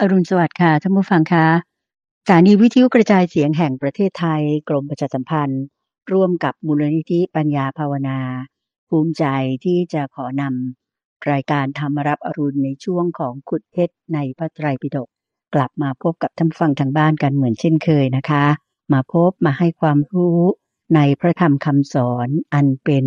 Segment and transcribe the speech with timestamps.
[0.00, 1.46] อรุณสวัสดิ์ค่ะท่านผู้ฟังคะ
[2.24, 5.62] สถานีวิทยุกระจายเสียงแห่งประเทศไทย กรมประชาสัมพันธ์
[6.12, 8.18] ร่วมกับมูลนิธิปัญญาภาวนา
[8.88, 9.24] ภูมิใจ
[9.64, 15.08] ที่จะขอนำรายการธรรมรับอรุณในช่วงของขุดเพชรในพระไตรปิฎก
[15.54, 18.44] กลับมาพบกับท่านฟังทางบ้านกันเหมือนเช่นเคยนะคะ
[18.92, 20.40] มาพบมาให้ความรู้
[20.94, 23.04] ในพระธรรมคำสอนอันเป็น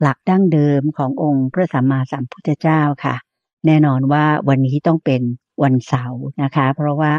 [0.00, 3.14] หลักดั้งเดิมขององค์พระสัมมาสัมพุทธเจ้าค่ะ
[3.66, 5.22] แน่นอนว่าวันนี้ต้องเป็น
[5.62, 7.12] วันเสาร์นะคะ เพราะว่า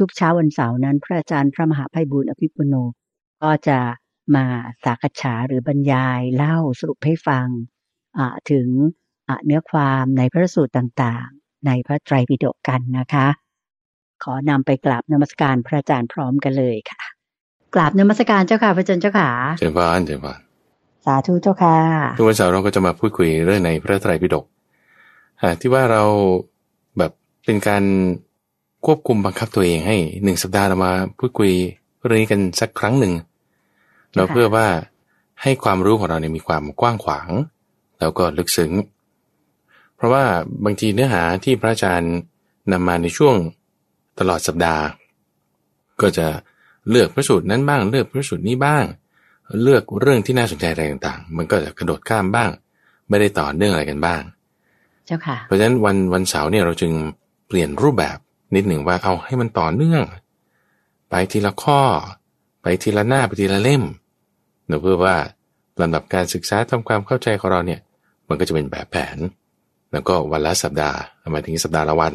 [0.00, 2.74] ทุกๆเช้าวันเสาร์นั้น พระอาจารย์พระมหาภัยบุญอภิปุโน
[3.42, 3.78] ก็จะ
[4.36, 4.46] มา
[4.84, 7.46] สักษาหรือบรรยายเล่าสรุปให้ฟัง
[8.50, 8.66] ถึง
[9.44, 13.26] เนื้อความในพระสูตรต่างๆ ในพระไตรปิฎกกันนะคะ
[14.24, 17.02] ขอนำไปกราบนมัสการพระอาจารย์พร้อมกันเลยค่ะ
[17.74, 20.40] กราบนมัสการเจ้าค่ะพระอาจารย์เจ้าค่ะเจ้าบ้านเจ้าบ้าน
[21.04, 21.78] สาธุเจ้าค่ะ
[22.18, 24.44] ทุกวันเสาร์เราก็จะมาพูดคุยเรื่องในพระไตรปิฎก
[25.60, 26.02] ที่ว่าเรา
[26.98, 27.12] แบบ
[27.44, 27.84] เป็นการ
[28.86, 31.52] ควบคุมบังคับตัวเองให้หนึ่งสัปดาห์เรามาพูดคุย
[32.04, 33.12] เรื่องนี้กันสักครั้งหนึ่ง
[34.14, 34.66] เราเพื่อว่า
[35.42, 37.28] ให้ความรู้ของเราเนี่ยมีความกว้างขวาง
[38.00, 38.72] แล้วก็ลึกซึ้ง
[39.96, 40.24] เพราะว่า
[40.64, 42.14] บางทีเนื้อหาที่พระอาจารย์
[42.72, 43.34] นำมาในช่วง
[44.18, 44.84] ตลอดสัปดาห์
[46.00, 46.26] ก็จะ
[46.90, 48.84] เลือกพระสูตรนั้นบ้าง เลือกพระสูตรนี้บ้าง
[49.62, 52.50] เลือกเรื่องที่น่าสนใจอะไรต่างๆ มันก็จะกระโดดข้ามบ้าง
[53.08, 54.20] ไม่ได้ต่อเนื่องอะไรกันบ้าง
[55.06, 56.92] เจ้าค่ะ เพราะฉะนั้นวันวันเสาร์เนี่ยเราจึง
[57.46, 58.16] เปลี่ยนรูปแบบ
[58.54, 60.02] นิดหนึ่งว่าเอาให้มันต่อเนื่อง
[61.10, 61.80] ไปทีละข้อ
[62.62, 63.82] ไปทีละหน้าไปทีละเล่ม
[64.82, 65.16] เพื่อว่า
[65.80, 67.80] ลำดับการศึกษาทำความเข้าใจของเราเนี่ย
[68.28, 69.18] มันก็จะเป็นแบบแผน
[69.92, 70.98] แล้วก็วันละสัปดาห์
[71.32, 72.12] หมายถึงสัปดาห์ละวัน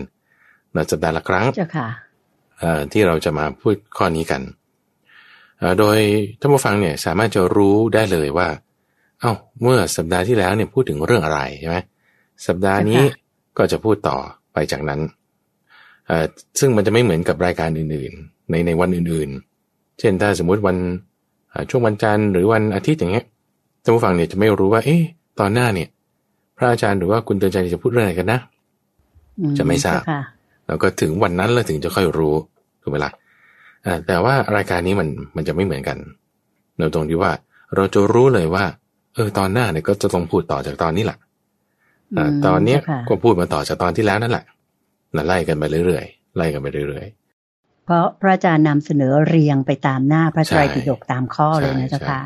[0.73, 1.45] เราสัปดาห์ละครั้ง
[2.91, 4.41] ที่เราจะมาพูดข้อนี้กัน
[5.80, 5.97] โดย
[6.39, 8.47] ท่านผู้ฟังเนี่ยสามารถจะรู้ได้เลยว่า
[9.21, 11.77] เอา้าเมื่อสัปดาห์ที่แล้วเนี่ยพูดถึงเรื่องอะไรใช่ไหม
[12.47, 13.02] สัปดาห์นี้
[13.58, 14.17] ก็จะพูดต่อ
[14.53, 14.99] ไปจากนั้น
[16.59, 20.77] ซึ่งมันจะไม่เหมือนกับรายการอื่นๆ ในในวันอื่นๆ เช่นถ้าสมมุติวัน
[21.69, 23.25] ช่วงวันจันทร์หรือวันอาทิตย์อย่างเงี้ย
[23.83, 25.02] ท่านผู้ฟังเนี่ยจะไม่รู้ว่า เอ๊ะ
[25.39, 25.89] ตอนหน้าเนี่ย
[26.58, 28.39] พระอาจารย์หรือว่าคุณเตือนใจจะพูดเรื่องอะไรกันนะ
[29.58, 30.02] จะไม่ทราบ
[30.67, 32.36] แล้วก็ถึงวันนั้นแล้วถึงจะค่อยรู้
[32.81, 33.11] ถูกไหมล่ะ
[34.08, 35.98] แต่ว่ารายการนี้มันมันจะไม่เหมือนกัน
[36.77, 37.31] ในตรงที่ว่า
[37.75, 38.65] เราจะรู้เลยว่า
[39.14, 41.17] เออตอนหน้าเนี่ยก็จะต้องพูดต่อจากตอนนี้แหละ
[42.45, 44.43] ตอนเนี้ยก็พูดมาต่อจากตอนที่แล้วนั่นแหละ
[45.27, 52.21] ไล่กันไปเรื่อยๆไล่กันไปเรื่อยๆเพราะพระอาจารย์นำเสนอเรียงไปตามหน้าพระไตรปิฎกตามข้อเลยนะเจ้าค่ะ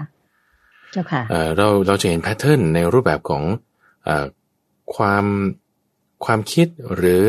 [0.92, 1.24] เจ้าค่ะ
[1.58, 3.44] เราเราจะเห็นแพทเทิร์นในรูปแบบของ
[4.08, 4.10] อ
[4.96, 5.26] ความ
[6.26, 7.24] ความคิดหรือ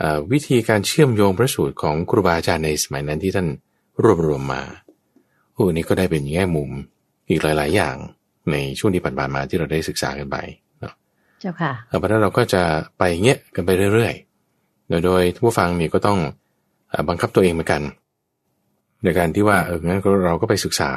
[0.00, 0.02] อ
[0.32, 3.48] วิธีการเชื่อมโยงพระสูตรของครูบาอาจารย์ในสมัยนั้นที่ท่าน
[4.02, 4.62] รวบรวมมา
[5.54, 6.70] โอ้นี่ก็ได้เป็นแง่มุม
[7.28, 7.96] อีกหลาย ๆ อย่าง
[8.50, 10.36] ในช่วงที่ผ่านมาที่เราได้ศึกษากันไป
[10.80, 10.94] เนาะ
[11.40, 12.62] เจ้าค่ะเพราะนั้นเราก็จะ
[12.98, 14.14] ไปเงี้ยกันไปเรื่อย
[15.04, 16.18] โดยผู้ฟังนี่ก็ต้อง
[17.08, 17.82] บังคับตัวเองเหมือนกัน
[19.02, 20.92] ในการที่ว่าเอองั้นเราก็ไปศึกษา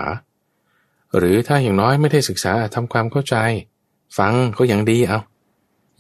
[1.18, 3.36] หรือถ้าอย่างน้อยไม่ได้ศึกษาทำความเข้าใจ
[4.18, 5.20] ฟังก็ยังดีเอา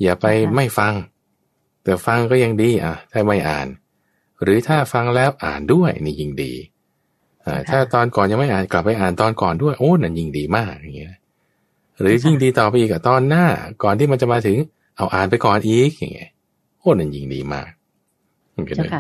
[0.01, 0.25] อย่าไป
[0.55, 0.93] ไม่ฟัง
[1.83, 3.67] แต่ฟังก็ยังดีอะ ถ้าไม่อ่าน
[4.43, 6.53] หรือถ้าฟังแล้วอ่านด้วยนี่ยิ่งดี
[7.69, 11.15] ถ้าตอนก่อนยังไม่อ่านกลับไปอ่านตอนก่อนด้วยโอ้นั่นยิ่งดีมากอย่างเงี้ย
[11.99, 13.45] หรือยิ่งดีต่อไปอีกตอนหน้า
[13.83, 14.57] ก่อนที่มันจะมาถึง
[14.97, 16.31] เอาอ่านไปก่อนอีกอย่างเงี้ย
[16.79, 17.69] โอ้นั่นยิ่งดีมาก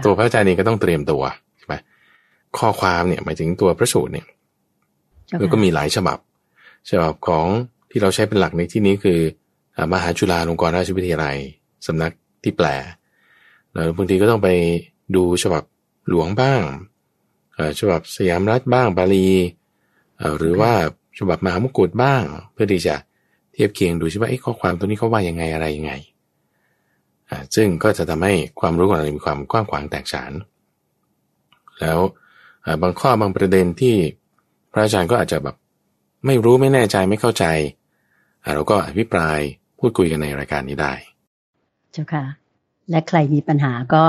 [0.05, 1.23] ตัวพระอาจารย์เองก็ต้องเตรียมตัว
[1.57, 1.75] ใช่ไหม
[2.57, 4.25] ข้อความเนี่ยหมายถึงตัวพระสูตรเนี่ย
[5.39, 6.17] แล้วก็มีหลายฉบับ
[6.89, 7.45] ฉบับของ
[7.91, 9.19] ที่เราใช้เป็นหลักในที่นี้คือ
[9.93, 11.35] มหาจุฬาลงกรณราชวิทยาลัย
[11.87, 12.11] สำนัก
[12.43, 12.67] ที่แปล
[13.71, 14.49] แล้วบางทีก็ต้องไป
[15.15, 15.63] ดูฉบับ
[16.09, 16.61] หลวงบ้าง
[17.79, 19.29] ฉบับสยามรัฐบ้างบาลี
[20.37, 20.71] หรือว่า
[21.19, 22.21] ฉบับมหามกุฏบ้าง
[22.53, 22.95] เพื่อที่จะ
[23.53, 25.91] เทียบเคียงดูใช่ไหมข้อความตัวนี้เขาว่ายังไงอะไรยังไง
[27.55, 30.31] ซึ่งก็จะทำให้ความรู้ของเรามีความกว้างขวางแตกฉาน
[31.81, 31.99] แล้ว
[32.81, 33.95] บางข้อบางประเด็นที่
[34.71, 35.55] พระอาจารย์ก็อาจจะแบบ
[36.25, 37.45] ไม่รู้ไม่แน่ใจไม่เข้าใจ
[38.53, 39.39] เราก็อภิปราย
[39.79, 40.93] พูดคุยกันในรายการนี้ได้
[41.91, 42.25] เจ้าค่ะ
[42.89, 44.05] และใครมีปัญหาก็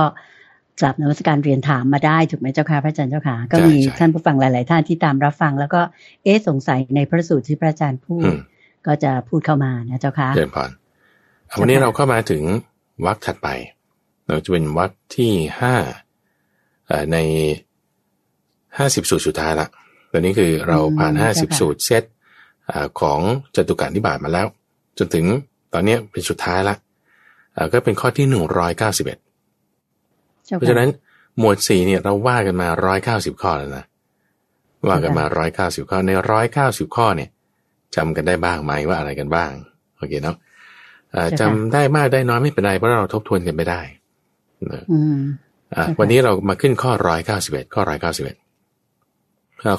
[0.80, 5.80] กลับนวัตการเรียนถามมาได้ถูกไหมเจ้าค่ะพระอาจารย์เจ้าค่ะก็มีท่านผู้ฟังหลาย ๆ ท่านที่ตามรับฟัง แล้วก็
[6.24, 8.30] เอ๊สงสัยในพระสูตรที่พระอาจารย์พูด
[8.86, 10.70] ก็จะพูดเข้ามานะเจ้าค่ะเจริญพร
[11.60, 12.42] วันนี้เราเข้ามาถึง
[13.06, 13.48] วรรคถัดไป
[14.26, 15.74] เราจะเป็นวรรคที่ห้า
[17.12, 17.16] ใน
[18.78, 19.66] ห้าสิบสูตรสุดท้ายละ
[20.12, 22.02] ตอนนี้คือเราผ่านห้าสิบสูตรเซต
[23.00, 23.20] ของ
[23.56, 24.46] จตุการนิบาตมาแล้ว
[24.98, 25.24] จนถึง
[25.72, 26.76] ตอนนี้เป็นสุดท้ายละ
[27.72, 29.18] ก็เป็นข้อที่หนึ่งร้อยเก้าสิบเอ็ด
[30.56, 30.90] เพราะฉะนั้น
[31.38, 33.84] หมวดสี่เนี่ยเราว่ากันมาร้อยเก้าสิบข้อแล้วนะ
[34.88, 37.30] ว่ากันมาร้อยเก้าสิบข้อในร้อยเก้าสิบข้อเนี่ย
[37.96, 39.52] จำกันได้บ้างไหมว่าอะไรกันบ้าง
[39.96, 40.36] โอเคเนาะ
[41.40, 43.80] จำได้มากได้น้อยไม่เป็นไรเพราะเราทบทวนกันไม่ได้
[44.72, 44.82] อะ
[45.68, 48.36] ใช่ค่ะวันนี้เรามาขึ้นข้อร้อยเก้าสิบเอ็ดข้อร้อยเก้าสิบเอ็ด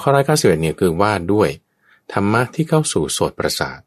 [0.02, 1.48] ข้อร้อยเก้าสิบเอ็ดเนี่ยคือว่าด้วย
[2.12, 3.80] ธรรมะที่เข้าสู่โสตประสาท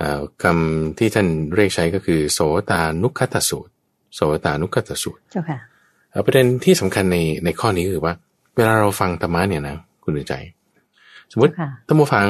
[0.00, 2.40] อ่าคำที่ท่านเรียกใช้ก็คือ โส
[2.70, 3.72] ตานุคัตตสูตร
[4.14, 5.58] โสตานุคัตตสูตรเจ้าค่ะ
[6.12, 8.14] อ่าประเด็นที่สำคัญในในข้อนี้คือว่า
[8.56, 10.34] เวลาเราฟังธรรมะเนี่ยนะ คุณดูใจ
[11.32, 12.26] สมมติเจ้าค่ะท่านผู้ฟัง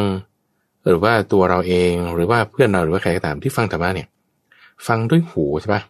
[0.89, 4.09] หรือว่าตัวเราเองหรือว่าเพื่อนเราหรือว่าใครก็ตามที่ฟังธรรมะเนี่ย
[4.87, 5.83] ฟังด้วยหูใช่ปะ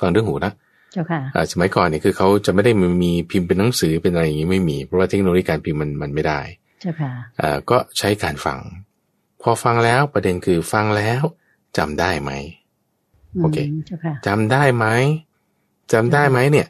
[0.00, 0.52] ฟังด้วยหูนะ
[0.92, 2.72] เจ้าค่ะอ่าสมัยก่อนเนี่ยคือเขาจะไม่ได้
[3.04, 6.40] มีพิมพ์เป็นหนังสือเป็นอะไรอย่างนี้ไม่มี เพราะว่าเทคโนโลยีการพิมพ์มันมันไม่ได้
[6.80, 8.58] เจ้าค่ะอ่าก็ใช้การฟัง
[9.42, 11.22] พอฟังแล้วประเด็นคือฟังแล้ว
[11.78, 12.30] จำได้ไหม
[13.40, 14.86] โอเคมเจ้าค่ะจำได้ไหม
[15.92, 16.66] จำได้ไหมเนี่ย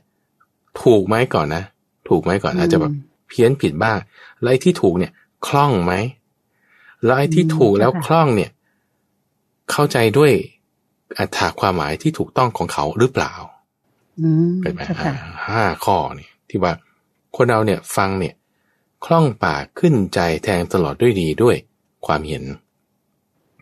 [0.82, 1.62] ถูกไหมก่อนนะ
[2.08, 2.92] ถูกไหมก่อนอาจจะแบบ
[3.28, 3.98] เพี้ยนผิดบ้าง
[4.40, 5.12] แล้วไอ้ที่ถูกเนี่ย
[5.46, 5.92] คล่องไหม
[7.04, 8.50] แล้วไอ้ที่ถูกแล้วคล่องเนี่ย
[9.70, 10.32] เข้าใจด้วย
[11.18, 13.32] อัตถาความหมายที่ถูกต้องของเขาหรือเปล่า
[14.20, 15.14] อืมเป็นไหมเจ้าอ่าค่ะ
[15.48, 16.72] ห้าข้อเนี่ย ที่ว่า
[17.36, 18.34] คนเราเนี่ยฟังเนี่ย
[19.04, 21.56] คล่องปากขึ้นใจแทงตลอดด้วยดีด้วย
[22.06, 22.44] ความเห็น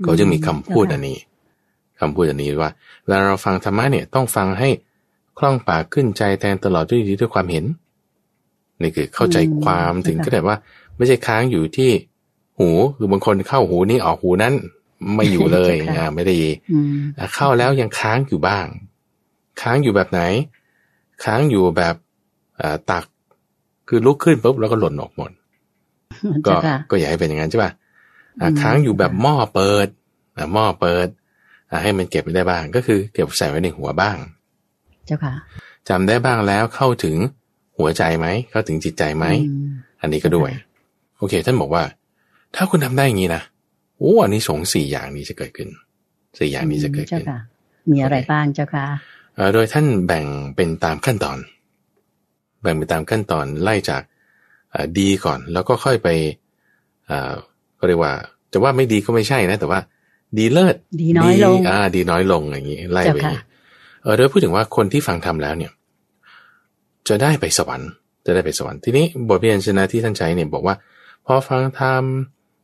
[0.03, 1.19] เขาจึงมีคำพูดอันนี้
[2.00, 2.71] คำพูดอันนี้ว่า
[3.03, 4.69] เวลาเราฟังธรรมะเนี่ยต้องฟังให้
[5.38, 7.65] คล่องปากขึ้นใจแทงตลอดด้วยดีด้วยความเห็น
[8.81, 10.56] นี่คือเข้าใจความถึงก็ได้ว่า
[10.97, 11.91] ไม่ใช่ค้างอยู่ที่
[12.58, 14.54] หูคือบางคนเข้าหูนี้ออกหูนั้น
[15.14, 16.34] ไม่อยู่เลยอ่าไม่ได้
[16.72, 18.66] อืมอะเข้าแล้วยังค้างอยู่บ้าง
[19.60, 20.20] ค้างอยู่แบบไหน
[21.25, 21.94] ค้างอยู่แบบ
[22.60, 23.04] อ่าตัก
[23.88, 25.31] คือลุกขึ้นปุ๊บแล้วก็หล่นออกหมด
[26.46, 27.72] ก็เจ้าค่ะก็อย่าให้เป็นอย่างนั้นใช่ป่ะ
[28.40, 29.87] อะอืมค้างอยู่แบบหม้อเปิด
[30.37, 31.06] อะหม้อเปิด
[31.70, 34.16] อะให้มันเก็บไว้ได้บ้าง ก็คือเก็บใส่ไว้ในหัวบ้าง
[35.06, 35.34] เจ้าค่ะ
[35.88, 37.16] จำได้บ้างแล้วเข้าถึง
[37.78, 39.70] หัวใจไหมเข้าถึงจิตใจไหมอืม
[40.00, 40.50] อันนี้ก็ด้วย
[41.19, 41.82] โอเค ท่านบอกว่า
[42.56, 43.43] ถ้าคุณทำได้อย่างนี้นะ
[43.99, 45.69] โอ้อันนี้สงส์สี่อย่างนี้จะเกิดขึ้น
[46.38, 47.40] สี่อย่างนี้จะเกิดเจ้าขึ้นค่ะ
[47.90, 48.87] มีอะไรบ้างเจ้าค่ะ
[49.34, 50.25] เอ่อโดยท่านแบ่ง
[50.56, 51.38] เป็นตามขั้นตอน
[52.62, 54.02] แบ่งเป็นตามขั้นตอนไล่จาก
[54.70, 56.08] เอ่อดีก่อน แล้วก็ค่อยไป
[57.06, 57.32] เอ่อ
[57.78, 58.12] ก็เรียกว่า
[58.52, 59.81] จะว่าไม่ดีก็ไม่ใช่นะ แต่ว่า
[60.38, 63.43] ดีเลิศดีน้อยลงอ่า ดีน้อยลงอย่างนี้ไล่ไปอย่างนี้เจ้าค่ะ
[64.02, 65.72] เออโดยพูดถึงว่าคนที่ฟังทำแล้วเนี่ย
[67.08, 67.90] จะได้ไปสวรรค์
[68.26, 70.75] จะได้ไปสวรรค์ทีนี้บทเรียนชนะที่ท่านใช้เนี่ยบอกว่า
[71.26, 72.04] พอฟังธรรม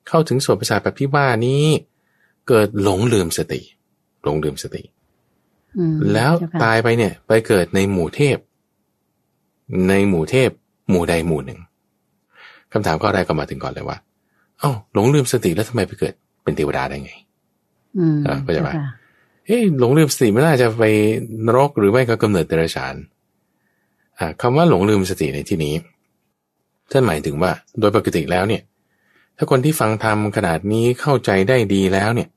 [0.08, 1.64] เข้าถึงส่วนประสาทแบบที่ว่านี้
[2.48, 3.60] เกิดหลงลืมสติ
[4.24, 4.82] หลงลืมสติ
[5.78, 8.38] อืมแล้วเจ้ค่ะตายไปเนี่ย ไปเกิดในหมู่เทพ
[9.88, 10.50] ในหมู่เทพ
[10.90, 11.60] หมู่ใดหมู่หนึ่ง
[12.72, 13.98] คำถามข้อแรกก็มาถึงก่อนเลยว่า
[14.58, 17.12] เอ้าหลงลืมสติแล้วทำไมไปเกิดเป็นเทวดาได้ไง
[17.98, 18.88] อืมอ่าเข้าใจปะเจ้าค่ะ
[19.46, 20.84] เอ้ยหลงลืมสติไม่น่าจะไป
[21.46, 22.94] นรกหรือไม่ก็กำเนิดเดรัจฉาน
[24.18, 25.74] อ่าคำว่าหลงลืมสติในที่นี้
[26.90, 27.50] ท่านหมายถึงว่า
[27.80, 28.62] โดยปกติแล้วเนี่ย
[29.38, 32.28] ถ้าคนที่ฟังธรรมขนาดนี้เข้าใจได้ดีแล้วเนี่ย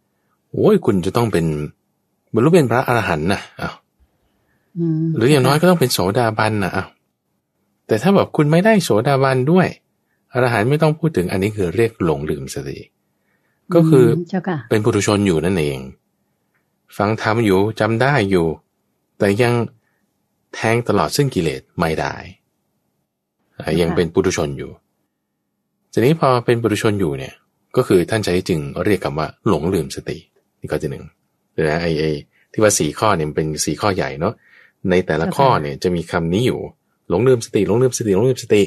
[0.51, 1.45] โอ้ยคุณจะต้องเป็น
[2.33, 3.75] บรรลุเป็นพระอรหันต์นะอ้าว
[5.03, 6.88] มหรืออย่างน้อยก็ต้องเป็นโสดาบันนะอ้าว
[7.88, 9.68] แต่ถ้าแบบคุณไม่ได้โสดาบันด้วย
[10.33, 12.80] อรหันต์ไม่ต้องพูดถึงอันนี้คือเรียกหลงลืมสติ
[13.74, 15.80] ก็คืออมเจ้าค่ะเป็นปุถุชนอยู่นั่นเอง
[16.98, 18.48] ฟังธรรมอยู่จำได้อยู่
[19.18, 19.53] แต่ยัง
[20.53, 22.13] แทงตลอดซึ่งกิเลสไม่ได้
[23.59, 24.71] อะยังเป็นปุถุชนอยู่
[25.94, 27.34] ทีนี้พอเป็นปุถุชนอยู่เนี่ย
[27.76, 30.18] ก็คือท่านใช้จึงเรียกคำว่าหลงลืมสติ
[30.60, 31.06] นี่ข้อที่หนึ่ง
[31.54, 32.06] เดี๋ยวนะไอ้ไอ
[32.52, 34.34] ที่ว่าสี่ข้อเนี่ยมันเป็นสี่ข้อใหญ่เนาะ
[34.90, 36.60] ในแต่ละข้อเนี่ยจะมีคำนี้อยู่
[37.10, 38.63] หลงลืมสติหลงลืมสติหลงลืมสติ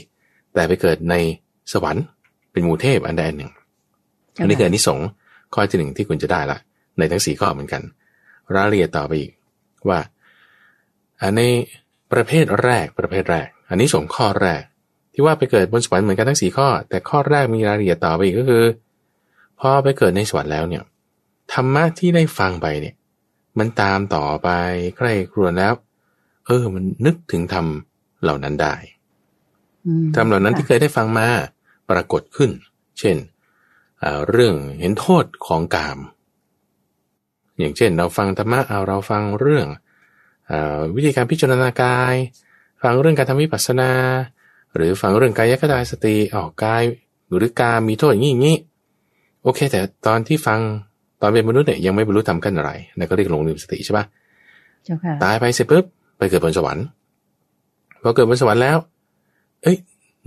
[0.55, 1.15] แต่ไปเกิดใน
[1.73, 2.05] สวรรค์
[2.53, 3.53] เป็นหมู่เทพอันใดอันหนึ่ง
[4.41, 5.07] อันนี้คืออนที่สงส์
[5.55, 6.59] ข้อที่หนึ่งที่คุณจะได้ละ
[6.99, 7.83] ในทั้งสี่ข้อเหมือนกัน
[8.55, 9.33] รายละเอียดต่อไปอีก
[9.89, 9.99] ว่า
[11.21, 11.41] อันใน
[12.13, 14.63] ประเภทแรกประเภทแรก อันนี้สงข้อแรก
[15.15, 18.65] ที่ว่าไปเกิดบนสวรรค์เหมือนกันทั้งสี่ข้อ แต่ข้อแรกมีรายละเอียดต่อไปอีกก็คือ
[19.61, 20.83] พอไปเกิดในสวรรค์แล้วเนี่ย
[21.53, 22.95] ธรรมะที่ได้ฟังไปเนี่ย
[23.59, 24.49] มันตามต่อไป
[24.97, 25.75] ใกล้ครวนแล้ว
[26.47, 27.67] เออ มันนึกถึงธรรม
[28.23, 28.75] เหล่านั้นได้
[29.87, 31.27] อืมธรรมเหล่านั้นที่เคยได้ฟังมา
[31.91, 32.51] ปรากฏขึ้น
[32.99, 33.17] เช่น
[34.03, 35.99] อ่าเรื่องเห็นโทษของกาม
[37.59, 39.67] อย่างเช่น เราฟังธรรมะเอาเราฟังเรื่อง
[40.51, 42.15] อาวิธีการพิจารณากาย
[42.83, 43.91] ฟังเรื่องการทำวิปัสสนา
[44.77, 46.83] หรือฟังเรื่องกายกตายสติออกกาย
[47.37, 48.57] หรือกามมีโทษอย่างนี้อย่างนี้
[49.43, 50.61] โอเค แต่ตอนที่ฟัง
[51.21, 54.05] ตอนเป็นมนุษย์เนี่ยยังไม่บรรลุธรรมขั้นอะไรนั่นก็เรียกหลงลืมสติใช่ปะ
[54.85, 55.85] เจ้าค่ะตายไปเสร็จปุ๊บ
[56.19, 56.85] ไปเกิดบนสวรรค์
[58.03, 58.77] พอเกิดบนสวรรค์แล้ว
[59.63, 59.77] เอ้ย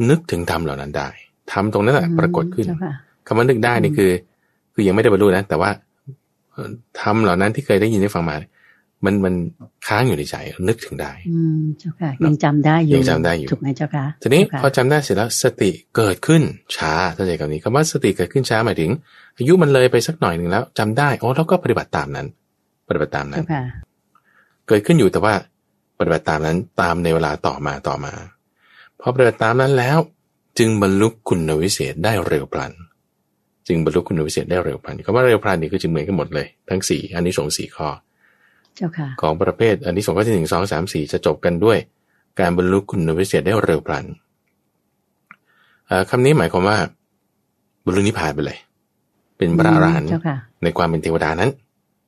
[0.10, 1.08] นึกถึงธรรมเหล่านั้นได้
[1.52, 2.94] ธรรมตรงนั้นแหละปรากฏขึ้นเจ้าค่ะ
[3.28, 4.12] คำว่านึกได้นี่อืมคือ
[4.74, 5.70] คือยังไม่ได้บรรลุนะแต่ว่า
[6.52, 6.70] เอ่อ
[7.02, 8.36] ธรรมเหล่านั้นที่เคยได้ยินได้ฟังมา
[9.06, 9.34] มันมัน
[9.88, 10.36] ค้างอยู่ในใจ
[10.68, 16.42] นึกถึงได้ อืมเจ้าค่ะ ยังจำได้อยู่ยังจำได้อยู่ถูกไหมเจ้าค่ะทีนี้เจ้าพอค่ะจำได้เสร็จแล้วสติเกิดขึ้น
[16.76, 18.92] ช้าเข้าใจคำนี้คำว่าสติเกิดขึ้นช้าหมายถึง
[19.38, 22.28] อายุมันเลยไปสักหน่อยหนึ่งแล้วจำได้อ๋อแล้วก็ปฏิบัติตามนั้น
[22.88, 23.64] ปฏิบัติตามนั้นเจ้าค่ะ
[24.68, 25.34] เกิดขึ้นอยู่แต่ว่า
[26.00, 28.14] ปฏิบัติตามนั้นตามในเวลาต่อมาต่อมา
[29.00, 29.98] พอปฏิบัติตามนั้นแล้ว
[30.58, 32.74] จึงบรรลุคุณวิเศษได้เร็วพลัน
[33.68, 38.07] จึงบรรลุคุณวิเศษได้เร็วพลันคำว่าเร็วพลันนี่ก็จะเหมือนกันหมดเลย ทั้งสี่อันนี้สงสี่ข้อเจ้าค่ะ
[39.22, 41.78] ของประเภทอันนี้สงข้อที่หนึ่งสองสามสี่จะจบกันด้วย
[42.40, 44.06] การบรรลุคุณวิเศษได้เร็วพลัน
[45.88, 46.78] เอ่อคำนี้หมายความว่า
[47.86, 48.58] บรรลุนิพพานไปเลย
[49.38, 51.50] เป็นพระอรหันต์เจ้าค่ะในความเป็นเทวดานั้น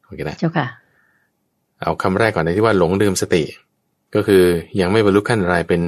[0.06, 0.68] โอเคนะเจ้าค่ะ
[1.82, 3.44] เอาคำแรกก่อนในที่ว่าหลงลืมสติ
[4.16, 4.44] ก็คือ
[4.82, 5.82] ยังไม่บรรลุขั้นอะไรเป็น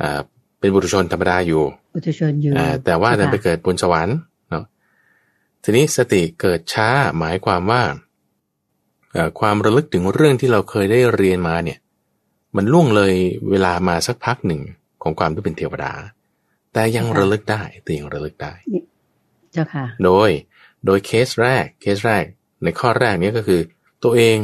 [0.00, 0.20] อ่า
[0.58, 1.62] เป็นบุตรชนธรรมดาอยู่
[1.94, 4.16] ปุถุชนอยู่อ่าแต่ว่าดันไปเจ้ค่ะเกิดบนสวรรค์
[4.50, 4.64] เนาะ
[5.64, 8.02] ทีนี้สติเกิดช้าหมายความว่าเอ่อ
[9.40, 11.78] ความระลึกถึงเรื่องที่เราเคยได้เรียนมาเนี่ย
[12.56, 13.12] มันล่วงเลย
[13.50, 14.60] เวลามาสักพักหนึ่ง
[15.02, 15.92] ของความที่เป็นเทวดา
[16.72, 18.52] แต่ยังระลึกได้แต่ยังระลึกได้
[19.52, 20.30] เจ้าค่ะ โดย
[20.86, 22.24] โดยเคสแรกเคสแรก
[22.62, 23.60] ในข้อแรกเนี้ก็คือ
[24.04, 24.36] ตัวเอง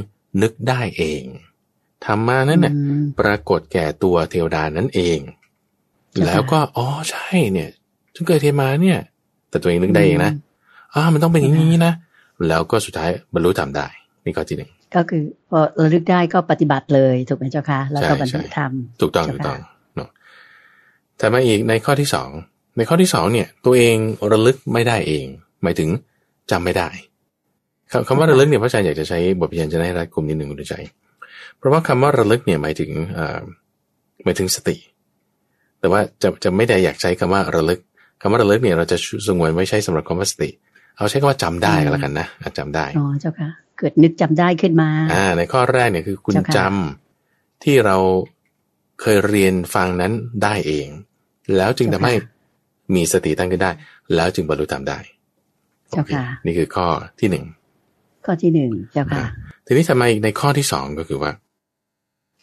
[0.42, 1.22] นึกได้เอง
[2.04, 5.18] ธรรมานั้นเนี่ยอืมปรากฏแก่ตัวเทวดานั้นเอง
[6.12, 7.70] ใช่ค่ะแล้วก็อ๋อใช่เนี่ย
[8.14, 8.98] ฉันเกิดเทมาเนี่ย
[9.48, 10.32] แต่ตัวเองนึกได้เองนะ
[10.94, 11.92] อ่ามันต้องเป็นอย่างนี้นะ
[12.48, 13.88] แล้วก็สุดท้ายบรรลุธรรมได้
[14.24, 20.08] นี่ข้อที่หนึ่งก็คือพอระลึกได้ก็ปฏิบัติเลยถูกไหมเจ้าค่ะแล้วก็ใช่บรรลุใช่ธรรมถูกต้องเจ้าถูกต้องค่ะเนาะ
[21.18, 22.28] แต่มาอีกในข้อที่สอง
[22.76, 23.96] ในข้อที่สองเนี่ย ตัวเอง
[24.32, 25.24] ระลึกไม่ได้เอง
[25.62, 25.88] หมายถึง
[26.50, 26.88] จำไม่ได้
[27.92, 30.74] คำคำว่าระลึกเนี่ยพระอาจารย์อยากจะใช้บทพยัญชนะให้รัดกลุ่มนิดหนึ่งคุณใจ
[31.56, 33.40] เพราะว่าคำว่าระลึกเนี่ยหมายถึงเอ่อ
[34.24, 34.76] หมายถึงสติ
[35.80, 37.80] แต่ว่าจะจะไม่ได้อยากใช้คำว่าระลึก
[38.22, 38.96] คำว่าระลึกเนี่ยเราจะ
[39.26, 40.50] สงวนไว้ใช้สำหรับคำว่าสติ
[40.96, 43.48] เอาใช้คำว่าจำได้ก็แล้วกันนะอะจำได้อ๋อเจ้าค่ะ
[43.80, 47.96] เกิดนึกจำได้ขึ้นมา อ่า ในข้อแรกเนี่ยคือคุณเจ้าค่ะจำที่เรา
[49.00, 50.88] เคยเรียนฟังนั้นได้เอง
[51.56, 52.14] แล้วจึงทำให้
[52.94, 53.70] มีสติตั้งขึ้นได้
[54.14, 54.98] แล้วจึงบรรลุธรรมได้
[55.90, 56.86] เจ้าค่ะโอเคนี่คือข้อ
[57.20, 57.44] ที่หนึ่ง
[58.24, 59.24] ข้อที่หนึ่งเจ้าค่ะ
[59.66, 61.32] ทีนี้ทำไมในข้อที่สองก็คือว่า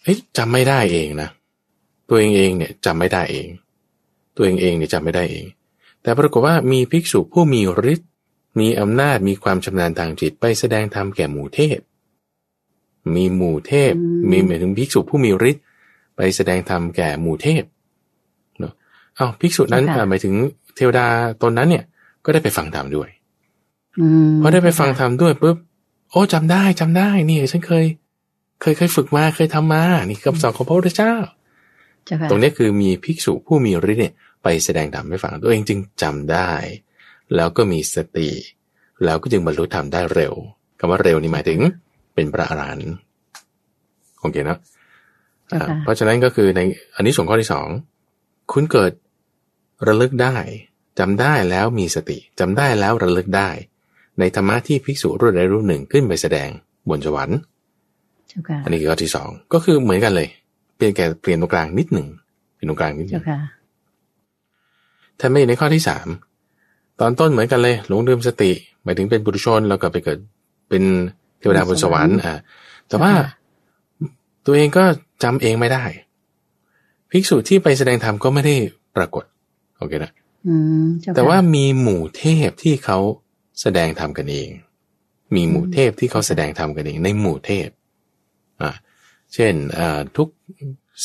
[0.04, 1.30] เฮ้ยจำไม่ได้เองนะ
[2.10, 3.48] ตัวเองเองเนี่ยจำไม่ได้เอง
[4.36, 5.46] ตัวเองเองเนี่ยจำไม่ได้เอง
[6.02, 7.62] แต่ปรากฏว่ามีภิกษุผู้มี
[7.94, 8.12] ฤทธิ์
[8.60, 11.80] มีอำนาจมีความชำนาญทางจิตไปแสดงธรรมแก่หมู่เทพ
[13.16, 15.64] มีหมู่เทพอืมมีหมายถึงภิกษุผู้มีฤทธิ์
[16.16, 17.64] ไปแสดงธรรมแก่หมู่เทพ
[18.60, 18.74] เนาะ
[19.18, 20.34] อ้าวภิกษุนั้นอ่าหมายถึง
[20.76, 21.08] เทวดา
[21.42, 21.86] ตนนั้นเนี่ย
[22.26, 23.10] ก็ได้ไปฟังธรรมด้วย
[24.00, 25.58] อืมพอได้ไปฟังธรรมด้วยปุ๊บ
[26.12, 27.86] โอ้จำได้จำได้นี่ฉันเคย
[28.62, 31.14] เคยเคยฝึกมาเคยทำมา นี่คำสอนของพระพุทธเจ้า
[32.06, 36.52] เจ้าค่ะตรงนี้คือมีภิกษุผู้มีฤทธิ์เนี่ยไปแสดงธรรมให้ฟังตัวเองจึงจำได้
[37.36, 38.30] แล้วก็มีสติ
[39.06, 40.34] แล้วก็จึงบรรลุธรรมได้เร็ว
[40.80, 41.60] คำว่าเร็วนี่หมายถึง
[42.14, 42.92] เป็นพระอรหันต์
[44.20, 44.60] โอเคเนอะ
[45.48, 46.62] เจ้าอ่าค่ะเพราะฉะนั้นก็คือใน
[46.96, 47.68] อันนี้ส่งข้อที่สอง
[48.52, 48.92] คุณเกิด
[49.88, 50.36] ระลึกได้
[51.00, 53.50] จำได้แล้วมีสติจำได้แล้วระลึกได้
[54.20, 56.50] ในธรรมะที่ภิกษุรุ่นใดรุ่นหนึ่งขึ้นไปแสดง
[56.90, 57.38] บนสวรรค์
[58.28, 60.28] เจ้าค่ะอันนี้คือข้อที่สองก็คือเหมือนกันเลย
[60.76, 62.08] เปลี่ยนแก่เปลี่ยนตรงกลางนิดหนึ่ง
[62.54, 63.40] เปลี่ยนตรงกลางนิดหนึ่เจ้างค่ะ
[65.20, 66.08] ถ้าไม่ในข้อที่สาม
[67.00, 68.52] ตอนต้นเหมือนกันเลย หลงลืมสติ
[68.84, 70.20] หมายถึงเป็นบุรุชนแล้วก็ไปเกิด
[70.70, 70.84] เป็น
[71.40, 72.34] เทวดาบนสวรรค์อ่า
[72.88, 73.28] แต่ว่าค่ะ
[74.46, 74.84] ตัวเองก็
[75.24, 75.84] จำเองไม่ได้
[77.12, 78.56] ภิกษุที่ไปแสดงธรรมก็ไม่ได้
[78.96, 79.24] ปรากฏ
[79.78, 80.12] โอเคนะ
[80.48, 82.98] อืมเจ้าค่ะแต่ว่ามีหมู่เทพที่เขา
[83.62, 84.50] แสดงธรรมกันเอง
[85.36, 87.70] มีหมู่เทพที่เขาแสดงธรรมกันเอง ในหมู่เทพ
[88.62, 88.72] อ่า
[89.34, 90.28] เช่นอ่าทุก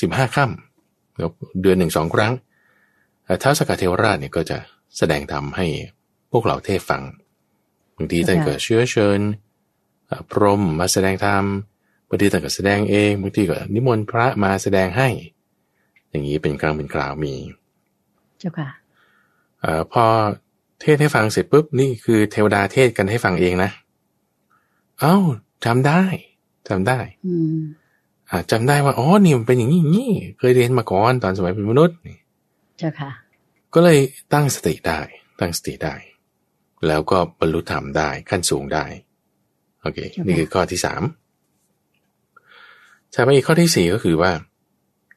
[0.00, 1.30] สิบห้าค่ำแล้ว
[1.62, 2.32] เดือนหนึ่งสองครั้ง
[3.26, 4.58] อ่าท้าวสกัดเทวราชเนี่ยก็จะ
[4.98, 5.66] แสดงธรรมให้
[6.30, 7.02] พวกเหล่าเทพฟัง
[7.96, 9.20] บางทีท่านก็เชื้อเชิญ
[10.10, 11.44] อ่าพรหมมาแสดงธรรม
[12.08, 15.08] บางทีท่านก็แสดงเองบางทีก็นิมนต์พระมาแสดงให้
[16.10, 17.34] อย่างนี้เป็นครั้งเป็นคราวมี
[18.38, 18.68] เจ้าค่ะ
[19.60, 20.04] เอ่อพอ
[20.80, 23.70] เทศให้ฟังเสร็จปุ๊บนี่คือเทวดาเทศกันให้ฟังเองนะ
[25.00, 25.16] เอ้า
[25.64, 26.02] จำได้
[26.68, 27.60] จำได้ อืม
[28.30, 32.16] อ่าจำได้ว่าอ๋อนี่มันเป็นอย่างนี้อย่างนี้เคยเรียนมาก่อนตอนสมัยเป็นมนุษย์นี่
[32.78, 33.10] เจ้าค่ะ
[33.74, 33.98] ก็เลย
[34.32, 35.00] ตั้งสติได้
[35.40, 35.94] ตั้งสติได้
[36.88, 38.84] แล้วก็บรรลุธรรมได้ขั้นสูงได้
[39.82, 41.02] โอเคครับนี่คือข้อที่สาม
[43.12, 44.32] ใช่ไหมอีกข้อที่สี่ก็คือว่า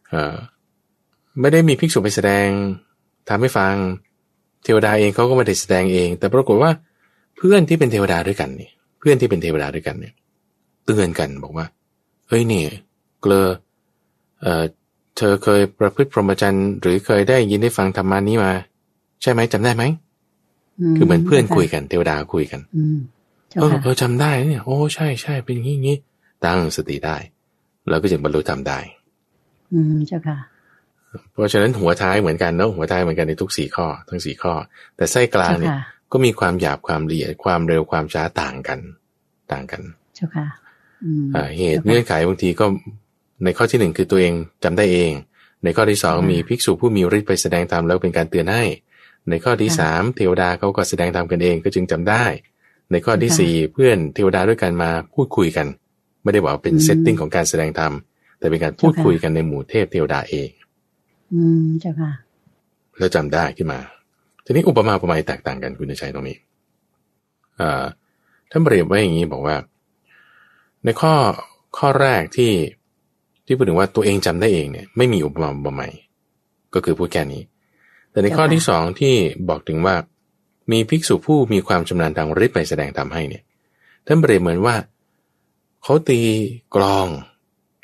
[0.09, 0.35] เอ่อ
[1.41, 2.47] ไม่ได้มีภิกษุไปแสดง
[3.29, 3.73] ทำให้ฟัง
[4.63, 6.71] เทวดาเองเขาก็ไม่ได้แสดงเอง แต่ปรากฏว่า
[7.37, 8.69] เพื่อนที่เป็นเทวดาด้วยกันนี่
[8.99, 10.13] เพื่อนที่เป็นเทวดาด้วยกันเนี่ย
[10.85, 11.65] เตือนกันบอกว่า
[12.27, 12.67] เอ้ยเนี่ย
[13.21, 13.49] เกลอ
[14.41, 14.63] เอ่อ
[15.17, 18.51] เธอเคยประพฤติพรหมจรรย์หรือเคยได้ยินได้ฟังธรรมานี้มา
[19.21, 19.83] ใช่ไหมจำได้ไหม
[20.97, 22.97] คือเหมือนเพื่อนคุยกันเทวดาคุยกันอืม
[23.49, 25.97] เจ้าเออค่ะเออจำได้เนี่ยโอ้ใช่ใช่เป็นอย่างนี้อย่างนี้
[26.45, 27.17] ตั้งสติได้
[27.89, 28.79] แล้วก็จึงบรรลุธรรมได้
[29.73, 30.37] อืมเจ้าค่ะ
[31.31, 34.53] เพราะฉะนั้นหัวท้ายเหมือนกันเนาะหัวท้ายเหมือนกันในทุกสี่ข้อ ทั้งสี่ข้อ
[34.95, 35.81] แต่ไส้กลางเจ้าเนี่ยค่ะ
[36.11, 38.79] ก็มีความหยาบความละเอียดความเร็วความช้าต่างกัน
[39.51, 39.81] ต่างกัน
[40.15, 40.47] เจ้าค่ะ
[41.03, 42.65] อืมอ่าเหตุจ้าค่ะเงื่อนไขบางทีก็
[43.43, 45.11] ในข้อที่หนึ่งคือตัวเองจำได้เอง
[45.63, 48.63] ในข้อที่สองมีภิกษุผู้มีฤทธิ์ไปแสดงธรรมแล้วเป็นการเตือนให้
[49.29, 52.23] ในข้อที่สามเทวดาเขาก็แสดงธรรมกันเองก็จึงจำได้
[52.91, 55.67] ในข้อที่สี่เพื่อนเทวดาด้วยกันมาพูดคุยกัน
[56.23, 57.93] ไม่ได้บอกว่าเป็น setting ของการแสดงธรรม
[58.39, 60.49] แต่เป็นการพูดคุยกันในหมู่เทพเทวดาเอง
[61.33, 62.11] อืมเจ้าค่ะ
[62.97, 63.79] แล้วจำได้ขึ้นมา
[64.45, 66.37] ทีนี้อุปมาอุปไมยแตกต่างกันคุณจะใช้ตรงนี้
[67.61, 67.83] อ่า
[68.51, 69.55] ท่านเปรียบไว้อย่างนี้บอกว่า
[70.83, 71.13] ในข้อ
[71.77, 72.51] ข้อแรกที่
[73.45, 75.93] ที่พูดถึงว่าตัวเองจำได้เองเนี่ยไม่มีอุปมาอุปไมย
[76.73, 77.41] ก็คือพูดแค่นี้
[78.11, 79.13] แต่ในข้อที่สองที่
[79.49, 79.95] บอกถึงว่า
[80.71, 83.43] มีภิกษุผู้มีความชำนาญทางฤทธิ์ไปแสดงธรรมให้เนี่ย
[84.05, 84.75] ท่านเปรียบเหมือนว่า
[85.83, 86.19] เขาตี
[86.75, 87.07] กลอง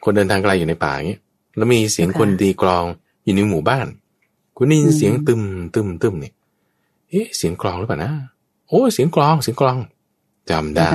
[0.03, 1.21] คนเดินทางไกลอยู่ในป่าอย่างเงี้ย
[1.57, 2.85] แล้วมีเสียงคนตีกลอง
[3.23, 3.87] อยู่ในหมู่บ้าน
[4.57, 5.41] คุณได้ยินเสียงตึม
[5.75, 6.33] ตึมตึมเนี่ย
[7.09, 8.11] เอ๊ะเสียงกลองหรือเปล่านะ
[8.67, 9.77] โอ้เสียงกลองเสียงกลอง
[10.51, 10.89] จำได้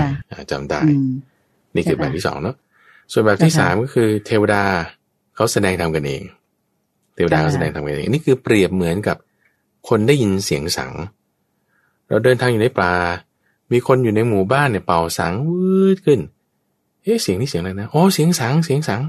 [0.50, 0.80] จำได้
[1.74, 2.56] นี่คือแบบที่สองเนาะ
[3.12, 4.62] ส่วนแบบที่สามก็คือเทวดา
[5.36, 6.22] เขาแสดงทำกันเอง
[7.14, 9.16] เทวดาเขาแสดงทำกันเองนี่คือเปรียบเหมือนกับ
[9.88, 10.92] คนได้ยินเสียงสัง
[12.08, 12.92] เราเดินทางอยู่ในป่า
[13.72, 16.20] มีคนอยู่ในหมู่บ้านเนี่ยเป่าสังวืดขึ้น
[17.02, 19.02] เอ๊ะเสียงนี่เสียงอะไรนะ อ๋อเสียงสังเสียงสัง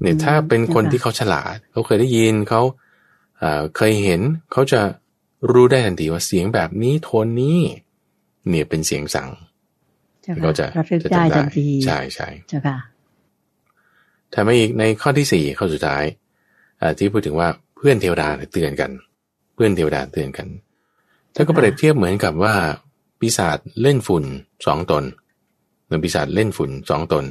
[0.00, 2.62] เนี่ยถ้าเป็นคนที่เขาฉลาด เขาเคยได้ยินเขา
[3.76, 4.20] เคยเห็น
[4.52, 4.80] เขาจะ
[5.52, 7.60] รู้ได้ทันทีว่าเสียงแบบนี้โทนนี้
[8.48, 9.28] เนี่ยเป็นเสียงสัง
[10.44, 10.66] ก็จะ
[11.04, 11.42] จะจำได้
[11.84, 12.76] ใช่ใช่เจ้าค่ะ
[14.32, 16.04] ถ้าไม่อีกในข้อที่สี่ข้อสุดท้าย
[16.98, 18.90] ที่พูดถึงว่าเพื่อนเทวดาเตือนกัน
[19.54, 20.48] เพื่อนเทวดาเตือนกัน
[21.34, 22.54] ถ้าก็เปรียบเทียบเหมือนกับว่า
[23.20, 24.24] ปีศาจเล่นฝุ่น
[24.66, 25.04] สองตน
[25.84, 27.24] เหมือนปีศาจเล่นฝุ่นสองตน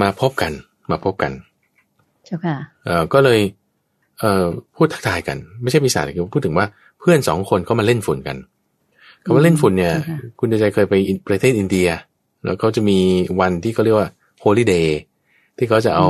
[0.00, 0.52] มาพบกัน
[0.90, 1.32] มาพบกัน
[2.24, 2.56] เจ้าค่ะ
[3.12, 3.40] ก็เลย
[4.18, 6.66] เอ่อพูดทักทายกัน ไม่ใช่ปีศาจคือพูดถึงว่า
[7.00, 8.36] เพื่อนสองคนเขามาเล่นฝุ่นกัน
[9.24, 9.94] คำว่าเล่นฝุ่นเนี่ย
[10.38, 10.94] คุณใจเคยไป
[11.26, 11.88] ประเทศอินเดีย
[12.44, 12.98] แล้วเขาจะมี
[13.40, 14.08] วันที่เขาเรียกว่า
[14.40, 14.98] โฮลิเดย์
[15.56, 16.08] ที่เขาจะเอา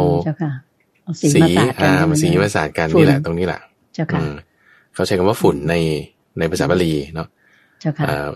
[1.34, 1.40] สี
[1.80, 3.60] อ่าสีมาสาดกันนี่แหละ ตรงนี้แหละ
[4.94, 5.74] เขาใช้คำว่าฝุ่นใน
[6.38, 7.28] ในภาษาบาลีเนาะ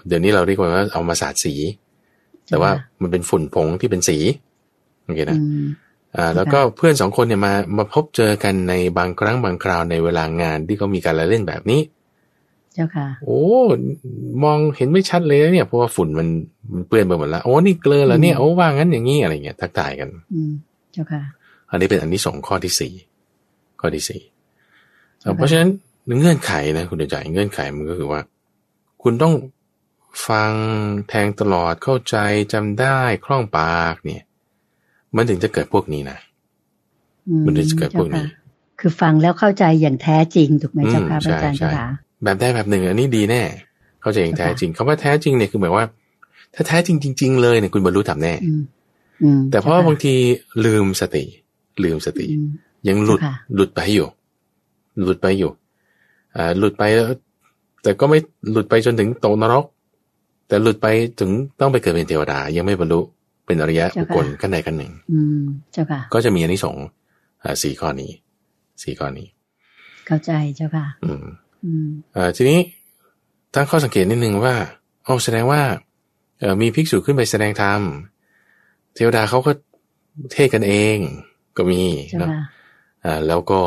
[0.06, 1.54] เดี๋ยวนี้เราเรียกว่าเอามาสาดสี
[2.48, 2.70] แต่ว่า
[3.02, 4.18] มันเป็นฝุ่นผงที่เป็นสี
[5.04, 5.38] โอเคนะ
[6.16, 11.80] อ่าแล้วก็เพื่อนสองคนเนี่ยมามาพบเจอกันในบางครั้งบางคราวในเวลางานที่เขามีการเล่นแบบนี้
[12.74, 13.42] เจ้าค่ะ โอ้
[14.44, 16.28] มองเห็นไม่ชัดเลยเนี่ยเพราะว่าฝุ่นมัน
[16.72, 20.52] มันเปื้อนไปหมดแล้วโอ้นี่เกลือแล้วเนี่ยโอ้ว่างั้นอย่างนี้อะไรเงี้ยทักทายกันอืม
[20.96, 21.22] เจ้าค่ะ
[21.70, 22.92] อันนี้เป็นอันที่สองข้อที่สี่
[23.80, 24.22] ข้อที่สี่
[25.36, 25.68] เพราะฉะนั้น
[26.18, 28.20] เงื่อนไขนะคุณเดชใจเงื่อนไขมันก็คือว่า
[29.02, 29.34] คุณต้อง
[30.28, 30.52] ฟัง
[31.08, 32.16] แทงตลอดเข้าใจ
[32.52, 34.22] จำได้คล่องปากเนี่ย
[35.16, 36.18] มันถึงจะเกิดพวกนี้นะ
[37.46, 38.26] มันถึงจะเกิดพวกนี้
[38.80, 41.86] คือฟังแล้วเข้าใจอย่างแท้จริงถูกไหมเจ้าค่ะอาจารย์เจ้าค่ะ
[42.24, 43.42] แบบได้แบบหนึ่ง อันนี้ดีแน่
[44.00, 45.84] เข้าใจอย่างแท้จริงคาว่าแท้จริงเนี่ยคือหมายว่า
[46.54, 48.34] ถ้าแท้จริงจริง ๆ เลยเนี่ยคุณบรรลุธรรมแน่
[49.50, 50.14] แต่เพราะบางที
[50.64, 51.24] ลืมสติ
[51.84, 52.26] ลืมสติ
[52.88, 53.20] ยังหลุด
[53.54, 54.08] หลุดไปอยู่
[55.02, 55.50] หลุดไปอยู่
[56.36, 57.06] อ่าหลุดไปแล้ว
[57.82, 58.18] แต่ก็ไม่
[58.52, 59.64] หลุดไปจนถึงตกนรก
[60.48, 60.86] แต่หลุดไป
[61.20, 63.00] ถึงต้องไปเกิดเป็นเทวดา ยังไม่บรรลุ
[63.46, 66.76] เป็นอริยะบุคคลขั้นใดขั้นหนึ่งอืมเจ้าค่ะก็จะมีอันนี้สอง
[67.62, 68.10] สี่ข้อนี้
[68.82, 69.26] สี่ข้อนี้
[70.06, 71.24] เข้าใจเจ้าค่ะ อืม
[71.64, 72.60] อืมอ่าทีนี้
[73.54, 74.54] ตั้งข้อสังเกตนิดนึงว่า
[75.06, 75.60] อ๋อแสดงว่า
[76.38, 77.80] เออมีภิกษุขึ้นไปแสดงธรรม
[78.96, 79.52] เทวดาเขาก็
[80.32, 80.96] เทศกันเอง
[81.56, 81.82] ก็มี
[82.18, 82.30] เนาะ
[83.04, 83.60] อ่าแล้วก็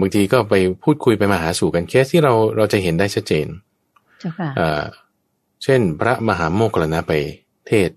[0.00, 3.46] บางทีก็ไปพูดคุยไปมาหาสู่กันแค่ที่เราเราจะเห็นได้ชัดเจน
[4.20, 4.82] เจ้าค่ะอ่า
[5.64, 7.12] เช่น พระมหาโมกขลนะไป
[7.66, 7.90] เทศ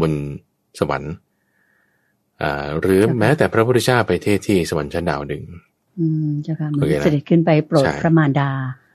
[0.00, 0.12] บน
[0.78, 1.14] สวรรค์
[2.80, 5.42] หรือแม้แต่พระพุทธเจ้าไปเทศที่สวรรค์ชั้นดาวหนึ่ง
[5.98, 8.50] อืมเจ้าค่ะมันเสด็จขึ้นไปโปรดพระมารดา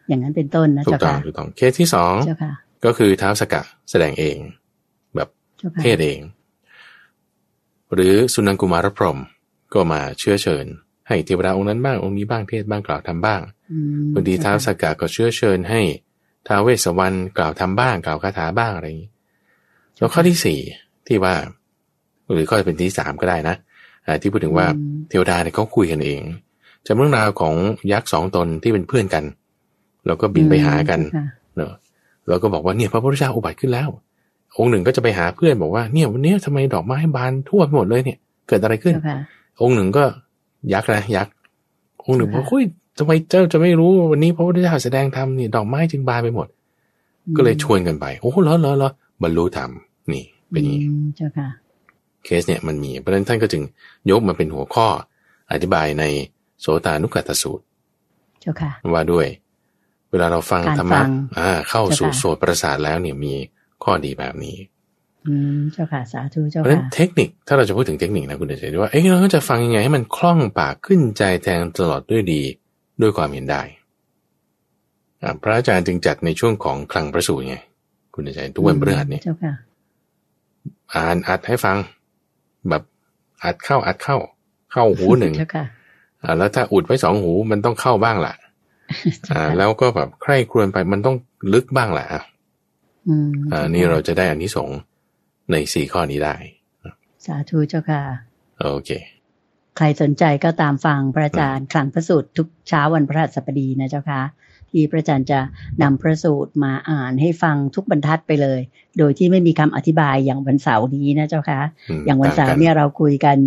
[0.09, 2.13] อย่างนั้นเป็นต้นนะเจ้าค่ะถูกต้องถูกต้องเคสที่สอง
[2.85, 4.37] ก็คือเท้าสกะแสดงเอง
[5.15, 5.29] แบบ
[5.81, 6.19] เทศเอง
[7.93, 9.19] หรือสุนันกุมารพรหม
[9.73, 10.65] ก็มาเชื้อเชิญ
[11.07, 13.41] ให้เทวดาองค์นั้นบ้างองค์นี้บ้างเทศบ้างกล่าวทำบ้าง
[14.13, 15.81] บางทีเท้าสกะก็เชื้อเชิญให้
[16.47, 19.11] ท้าเวสวรรณกล่าวทำบ้างกล่าวคาถาบ้างอะไรอย่างนี้
[19.97, 20.59] แล้วข้อที่สี่
[21.07, 21.35] ที่ว่า
[22.31, 23.55] หรือข้อจะเป็นที่สามก็ได้นะ
[24.21, 24.67] ที่พูดถึงว่า
[25.09, 26.21] เทวดาเนี่ยเขาคุยกันเอง
[26.85, 27.55] จำเรื่องราวของ
[27.91, 29.23] ยักษ์สองตนที่เป็นเพื่อนกัน
[30.07, 30.99] แล้วก็บินไปหากัน
[31.55, 31.73] เนอะ
[32.27, 33.89] แล้วก็บอกว่าเนี่ยพระพุทธเจ้าอุบัติขึ้นแล้ว
[34.57, 38.95] องค์หนึ่งก็จะไปหาเพื่อนบอกว่าเนี่ยวันนี้ทำไมดอกไม้บานทั่วไปหมดเลยเนี่ย เกิดอะไรขึ้น
[39.61, 40.03] องค์หนึ่งก็
[40.73, 41.33] ยักษ์นะยักษ์
[42.05, 42.63] องค์หนึ่งบอกคุย
[42.97, 46.47] ทำไมเจ้าจะไม่รู้วันนี้พระพุทธเจ้าแสดงธรรมนี่ดอกไม้จึงบานไปหมด
[47.37, 48.89] ก็เลยชวนกันไป โอ้เหรอเหรอเหรอ
[49.23, 49.71] บรรลุธรรม
[50.11, 51.47] นี่เป็นอย่างนี้เจ้าค่ะ
[52.23, 53.63] เคสเนี่ยมันมีเพราะฉะนั้นท่านก็จึง
[54.11, 54.87] ยกมาเป็นหัวข้อ
[55.51, 56.03] อธิบายใน
[56.61, 57.63] โสตานุกัตสูตร
[58.41, 59.27] เจ้าค่ะว่าด้วย
[60.11, 61.01] เวลาเราฟังธรรมะ
[61.37, 63.33] อ่าเข้าสู่โสตประสาทแล้วเนี่ยมี
[63.83, 64.57] ข้อดีแบบนี้
[65.27, 72.41] อืมเจ้าค่ะสาธุเจ้าเพราะฉะนั้นค่ะเทคนิคถ้าเราจะพูดถึงเทคนิคนะคุณเดชว่าเอ๊ะเราจะฟังยังไงให้มันคล่องปากขึ้นใจแทงตลอดด้วยดี
[73.01, 73.61] ด้วยความเห็นได้
[75.23, 77.55] อ่าพระอาจารย์จึงจัดในช่วงของคลังพระสูตรไง
[78.13, 79.53] คุณเดชทุกวันพฤหัสเนี่ยเจ้าค่ะ
[80.93, 81.77] อ่านอัดให้ฟัง
[82.69, 82.83] แบบ
[83.43, 84.17] อัดเข้าอัดเข้า
[84.71, 85.65] เข้าหูหนึ่งเจ้าค่ะ
[86.23, 88.33] อ่าแล้วถ้าอุดไว้สองหูมันต้องเข้าบ้างล่ะ
[89.25, 91.15] เจ้าอ่าค่ะแล้วก็แบบใคร่ครวญไปมันต้อง
[91.53, 92.07] ลึกบ้างแหละ
[93.05, 94.77] อะอืมอ่านี่เราจะได้อันนี้สงส์
[95.51, 96.35] ในสี่ข้อนี้ได้
[97.25, 98.01] สาธุเจ้าค่ะ
[98.61, 98.91] โอเค
[99.77, 104.21] ใครสนใจก็ตามฟังพระอาจารย์คลังพระสูตรทุกเช้าวันพฤหัสบดีนะเจ้าค่ะ
[104.71, 105.39] ที่พระอาจารย์จะ
[105.81, 108.59] นำพระสูตรมาอ่านให้ฟังทุกบรรทัดไปเลย
[108.97, 113.37] โดยที่ไม่มีคำอธิบายอย่างวันเสาร์นี้นะเจ้าค่ะอืมอย่างวันเสาต่ร์เนี่ยเราคุยกัน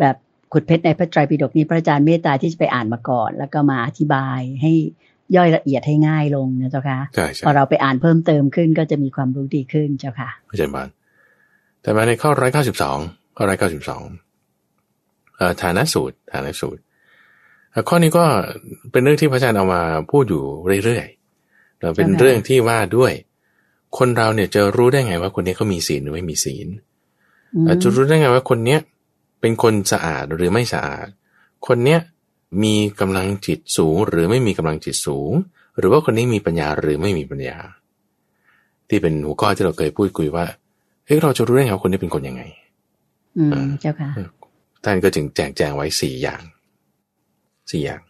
[0.00, 0.16] แบบ
[0.52, 4.72] ขุดเพชรในพระไตรปิฎกนี้พระอาจารย์เมตตาที่จะไปอ่านมาก่อน แล้วก็มาอธิบายให้
[5.36, 10.88] ย่อยละเอียดให้ง่ายลงนะเจ้าค่ะใช่ใช่พอเราไปอ่านเพิ่มเติมขึ้นก็จะมีความรู้ดีขึ้นเจ้าค่ะอาจารย์บาน
[11.82, 12.98] แต่มาในข้อร้อยเก้าสิบสอง
[13.36, 14.02] ข้อร้อยเก้าสิบสอง
[15.62, 16.80] ฐานะสูตรฐานะสูตร
[17.70, 18.24] เอ่อข้อนี้ก็
[18.92, 20.42] เป็นเรื่องที่พระอาจารย์เอามาพูดอยู่
[20.84, 23.12] เรื่อยๆเราเป็นใช่ไหมเรื่องที่ว่าด้วย
[23.98, 26.66] คนเราเนี่ยจะรู้ได้ไงว่าคนนี้เขามีศีลหรือไม่มีศีล
[27.54, 28.80] อืมเอ่อจะรู้ได้ไงว่าคนเนี้ย
[29.40, 31.06] เป็นคนสะอาดหรือไม่สะอาด
[31.66, 32.00] คนเนี้ย
[32.62, 35.32] มีกำลังจิตสูง หรือไม่มีกำลังจิตสูง
[35.78, 37.58] หรือว่าคนนี้มีปัญญาหรือไม่มีปัญญา
[38.88, 40.46] ที่เป็นหัวข้อที่เราเคยพูดคุยว่า
[41.06, 42.42] เฮ้ยเราจะรู้ได้ไงว่าคนนี้เป็นคนยังไง
[43.38, 44.10] อืมเจ้าค่ะ
[44.84, 46.42] ท่านก็จึงแจกแจงไว้สี่อย่าง
[47.70, 48.00] สี่อย่าง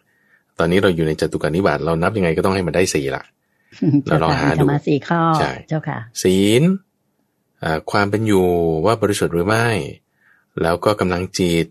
[0.59, 3.23] ตอนนี้เราอยู่ในจตุการนิบาตเรานับยังไงก็ต้องให้มันได้สี่ละ
[4.07, 6.63] เราลองหาดูธรรมะสี่ข้อใช่เจ้าค่ะ ศีล
[7.63, 8.47] อ่าความเป็นอยู่
[8.85, 9.67] ว่าบริสุทธิ์หรือไม่
[10.61, 11.67] แล้วก็กำลังจิต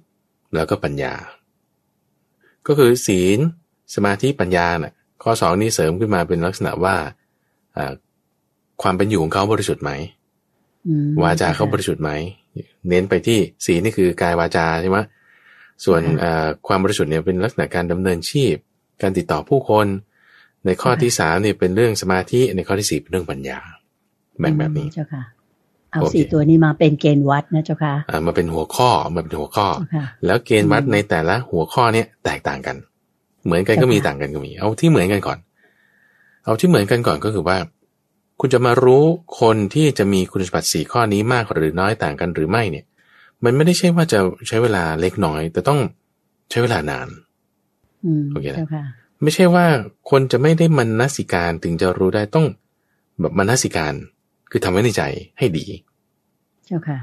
[0.54, 1.14] แล้วก็ปัญญา
[2.66, 3.38] ก็คือศีล
[3.94, 6.96] สมาธิปัญญาน่ะข้อสองนี้เสริมขึ้นมาเป็นลักษณะว่า
[7.76, 7.92] อ่า
[8.82, 9.92] ความเป็นอยู่ของเขาบริสุทธิ์ไหม
[10.88, 12.10] อืมวาจาเขาบริสุทธิ์ไหม
[12.88, 14.98] เน้นไปที่ศีลนี่คือกายวาจาใช่ไหม
[15.84, 18.54] ส่วนเอ่อความบริสุทธิ์เนี่ยเป็นลักษณะการดำเนินชีพ
[19.02, 19.86] การติดต่อผู้คน
[20.66, 23.58] ในข้อที่สามเนี่ยเป็นเรื่องสมาธิในข้อที่สี่เป็นเรื่องปัญญา
[24.40, 25.22] แบ่งแบบนี้เจ้าค่ะ
[25.96, 32.76] เอาโอเคสี่ตัวนี้มาเป็นเกณฑ์วัดนะเจ้าค่ะอ่ามาเป็นหัวข้อมาเป็นหัวข้อเจ้าค่ะแล้วเกณฑ์วัดอืมในแต่ละหัวข้อเนี่ยแตกต่างกัน
[33.44, 35.38] เหมือนกันก็มีเจ้าค่ะต่างกันก็มี เอาที่เหมือนกันก่อน
[36.44, 37.56] เอาที่เหมือนกันก่อนก็คือว่า
[38.40, 39.04] คุณจะมารู้
[39.40, 42.84] คนที่จะมีคุณสมบัติสี่ข้อนี้มากหรือน้อยต่างกันหรือไม่เนี่ย
[43.44, 45.80] มันไม่ได้ใช่ว่าจะใช้เวลาเล็กน้อย แต่ต้อง
[46.50, 47.08] ใช้เวลานาน
[48.04, 48.84] อืมโอเคนะเจ้าค่ะ
[49.22, 49.66] ไม่ใช่ว่า
[50.10, 52.46] คนจะไม่ได้มนสิการถึงจะรู้ได้ต้อง
[53.20, 53.94] แบบมนสิการ
[54.50, 55.02] คือทำไว้ในใจ
[55.38, 55.64] ให้ดี
[56.66, 56.98] เจ้าค่ะ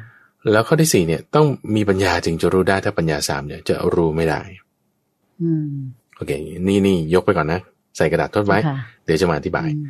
[0.51, 4.41] แล้วข้อที่สี่เนี่ย ต้องมีปัญญาจึงจะรู้ได้ถ้าปัญญาสามเนี่ยจะรู้ไม่ได้
[5.41, 5.73] อืม
[6.15, 6.31] โอเค
[6.67, 7.61] นี่นี่ยกไปก่อนนะ
[7.97, 9.85] ใส่กระดาษทดไว้เจ้าค่ะเดี๋ยวจะมาอธิบายอืม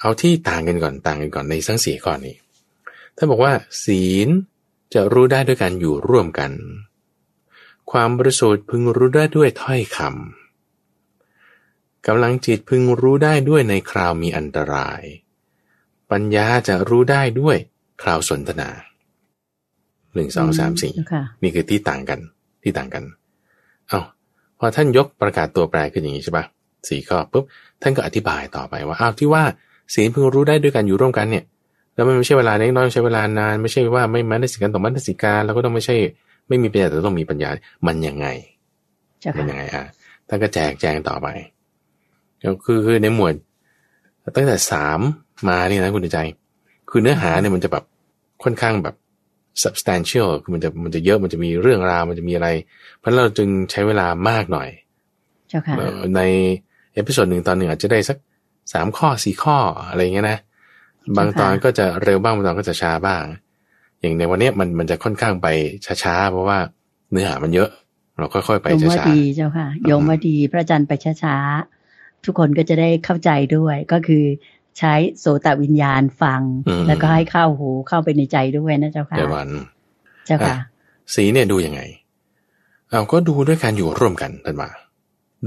[0.00, 2.36] เอาที่ต่างกันก่อนต่างกันก่อนในทั้งสี่ข้อนี้
[3.16, 3.52] ถ้าบอกว่า
[3.84, 4.28] ศีล
[4.94, 6.50] จะรู้ได้ด้วยการอยู่ร่วมกัน
[7.90, 15.02] ความบริสุทธิ์พึงรู้ได้ด้วยถ้อยคำกำลังจิตพึงรู้ได้ด้วยในคราวมีอันตราย
[16.10, 17.56] ปัญญาจะรู้ได้ด้วย
[18.02, 18.68] คราวสนทนา
[20.14, 22.20] หนึ่งสองสามสี่เจ้าค่ะนี่คือที่ต่างกัน
[22.62, 23.04] ที่ต่างกัน
[23.88, 24.00] เอา
[24.58, 26.44] พอท่านยกประกาศตัวแปรขึ้นอย่างนี้ใช่ปะ
[26.88, 27.44] สี่ข้อปุ๊บ
[27.82, 29.42] ท่านก็อธิบายต่อไปว่าอ้าวที่ว่า
[29.94, 31.44] ศีลพึงรู้ได้ด้วยกันอยู่ร่วมกันเนี่ย
[31.94, 35.96] แล้วมันไม่ใช่เวลาเล็กน้อยใช้เวลานานไม่ใช่ว่าไม่มันสิการต่อมันสิการแล้วก็ต้องไม่ใช่
[36.48, 37.50] ไม่มีปัญญาแต่ต้องมีปัญญา
[37.86, 38.26] มันยังไง
[39.20, 39.84] เจ้ามันค่ะยังไงอะ
[40.28, 41.26] ท่านก็แจกแจงต่อไป
[42.42, 43.34] ก็คือคือในหมวด
[44.36, 45.00] ตั้งแต่สาม
[45.48, 46.18] มาเนี่ยนะคุณใจ
[46.96, 47.84] คือเนื้อหาเนี่ยมันจะแบบ
[48.44, 48.94] ค่อนข้างแบบ
[49.62, 52.48] substantial คือมันจะมันจะเยอะมันจะมีเรื่องราวมันจะมีอะไร
[52.98, 54.68] เพราะฉะนั้นเราจึงใช้เวลามากหน่อย
[55.48, 56.20] เจ้าค่ะเอ่อใน
[56.94, 58.16] episode หนึ่งตอนหนึ่งอาจจะได้สัก
[58.72, 60.38] สามข้อสี่ข้ออะไรเงี้ยนะ
[61.16, 63.22] บางตอนก็จะเร็วบ้างบางตอนก็จะช้าบ้าง
[64.00, 65.46] อย่างในวันเนี้ยมันมันจะค่อนข้างไป
[66.02, 66.58] ช้าๆเพราะว่า
[67.10, 67.70] เนื้อหามันเยอะ
[68.18, 74.24] เราค่อยๆไปโยมว่าช้าดีเจ้าค่ะโยมว่าดีพระอาจารย์ไปช้าๆทุกคนก็จะได้เข้าใจด้วยก็คือ
[74.78, 76.42] ใช้โสตวิญญาณฟัง
[76.88, 79.48] แล้วก็ให้เข้าหูเข้าไปในใจด้วยนะเจ้าๆค่ะเดี๋ยววัน
[80.26, 80.56] เจ้าค่ะ
[81.14, 81.80] สีเนี่ยดูยังไง
[82.88, 84.70] เอาก็ดูด้วยการอยู่ร่วมกันท่านว่า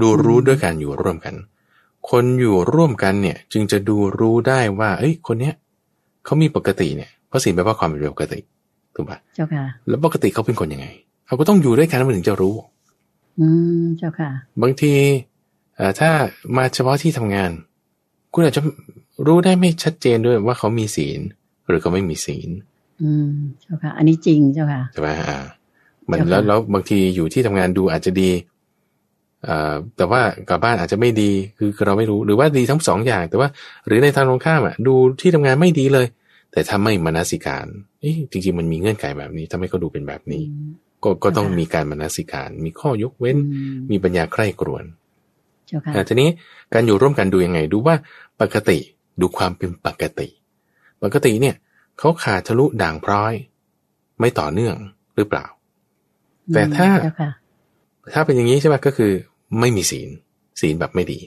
[0.00, 1.34] ดูรู้ด้วยการอยู่ร่วมกัน
[2.10, 5.54] คนอยู่ร่วมกันเนี่ย จึงจะดูรู้ได้ว่า เอ้ย คนเนี้ย
[6.24, 8.38] เขามีปกติเนี่ยเพราะสีแปลว่าความเป็นปกติ
[8.94, 10.86] ถูกปะเจ้าค่ะ แล้วปกติเขาเป็นคนยังไง
[11.26, 12.54] เขาก็ต้องอยู่ด้วยกันมันถึงจะรู้
[13.40, 13.46] อื
[13.82, 14.30] มเจ้าค่ะ
[14.62, 14.92] บางที
[15.76, 16.10] เอ่อถ้า
[16.56, 17.50] มาเฉพาะที่ทำงาน
[18.32, 18.62] คุณอาจจะ
[19.26, 21.20] รู้ได้ไม่ชัดเจนด้วยว่าเขามีศีล
[21.68, 22.50] หรือเขาไม่มีศีล
[23.02, 23.30] อืม
[23.62, 25.38] เจ้าค่ะ อันนี้จริงเจ้าค่ะใช่ไหมอ่า
[26.10, 28.30] มันเจ้าค่ะแล้วแล้วบางทีอยู่ที่ทำงานดูอาจจะดี
[29.44, 33.48] เอ่อแต่ว่ากลับบ้านอาจจะไม่ดีคือคือเราไม่รู้หรือว่าดีทั้งสองอย่าง แต่ว่า
[33.86, 36.06] หรือในทางตรงข้ามอะ ดูที่ทำงานไม่ดีเลย
[36.52, 37.66] แต่ถ้าไม่มนสิการ
[38.00, 40.70] เอ๊ะจริงๆมันมีเงื่อนไขแบบนี้ทำให้เขาดูเป็นแบบนี้อืม
[41.02, 44.84] ก็ก็ต้องค่ะมีการมนสิการ มีข้อยกเว้นอืมมีปัญญาใคร่ครวญ
[45.66, 46.30] เจ้าค่ะแต่ทีนี้
[46.74, 47.94] การอยู่ร่วมกันดูยังไง ดูว่า
[48.40, 48.78] ปกติ
[49.20, 50.28] ดูความเป็นปกติ
[51.02, 51.56] ปกติเนี่ย
[51.98, 53.32] เขาขาดทะลุด่างพร้อย
[54.20, 54.74] ไม่ต่อเนื่อง
[55.16, 55.46] หรือเปล่า
[56.54, 57.30] แต่ถ้าเจ้าค่ะ
[58.14, 59.12] ถ้าเป็นอย่างนี้ใช่ไหมก็คือ
[59.60, 60.08] ไม่มีศีล
[60.60, 61.20] ศีลแบบไม่ดี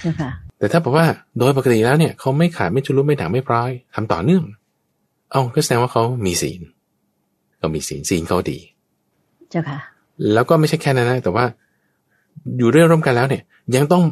[0.00, 1.06] เจ้าค่ะแต่ถ้าบอกว่า
[1.38, 4.44] โดยปกติแล้วเนี่ยเขาไม่ขาดไม่ชุลุไม่ด่างไม่พร้อยทำต่อเนื่อง
[5.30, 6.60] เอาก็แสดงว่าเขามีศีล
[7.58, 8.58] เขามีศีลศีลเขาดี
[9.50, 9.78] เจ้าค่ะ
[10.32, 11.44] แล้วก็ไม่ใช่แค่นั้นนะแต่ว่า
[12.58, 13.42] อยู่เรื่องร่วมกันแล้วเนี่ย
[13.74, 14.04] ยังต้อง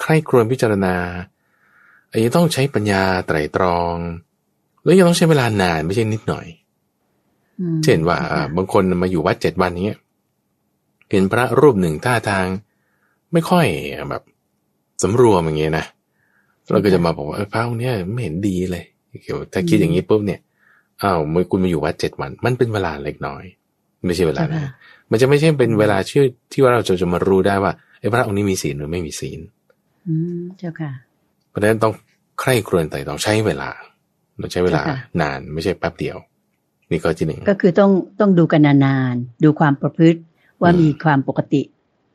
[0.00, 0.94] ใคร่ครวญพิจารณา
[2.22, 3.96] ยังต้องใช้ปัญญาไตรตรอง
[4.84, 6.46] แล้วยังต้องใช้เวลานานไม่ใช่นิดหน่อย
[7.60, 9.98] อืมเช่นว่าจ้ค่ะอ่าบางคนมาอยู่วัดเจ็ดวันเนี้ย
[11.10, 12.46] เห็นพระรูปหนึ่งท่าทาง
[13.32, 13.66] ไม่ค่อย
[14.10, 14.22] แบบ
[15.02, 15.86] สำรวมอย่างเงี้ยนะ
[16.70, 18.84] เราก็จะมาบอกว่าเออพระองค์เนี้ยไม่เห็นดีเลย
[19.22, 20.40] เกี่ยวถ้าคิดอย่างนี้ปุ๊บเนี่ย
[21.02, 23.44] อ้าวมื่อคุณมาอยู่วัดเจ็ดวัน มันเป็นเวลาเล็กน้อย
[24.06, 24.70] ไม่ใช่เวลาเจ้านะค่ะ
[25.10, 29.40] มันจะไม่ใช่เป็นเวลาชื่อที่ว่าเราจะจะมารู้ได้ว่าไอ้พระองค์นี้มีศีลหรือไม่มีศีล
[30.06, 30.92] อืมเจ้าค่ะ
[31.48, 31.92] เพราะฉะนั้นต้อง
[32.40, 33.70] ใคร่ครวญไต่ต้องใช้เวลา
[34.38, 36.16] เราใช้เวลาเจ้าค่ะนานไม่ใช่แป๊บเดียว
[36.90, 40.20] นี่ก็ที่หนึ่งก็คือต้องต้องดูกันนานๆดูความประพฤติ
[40.62, 41.62] ว่าอืมมีความปกติ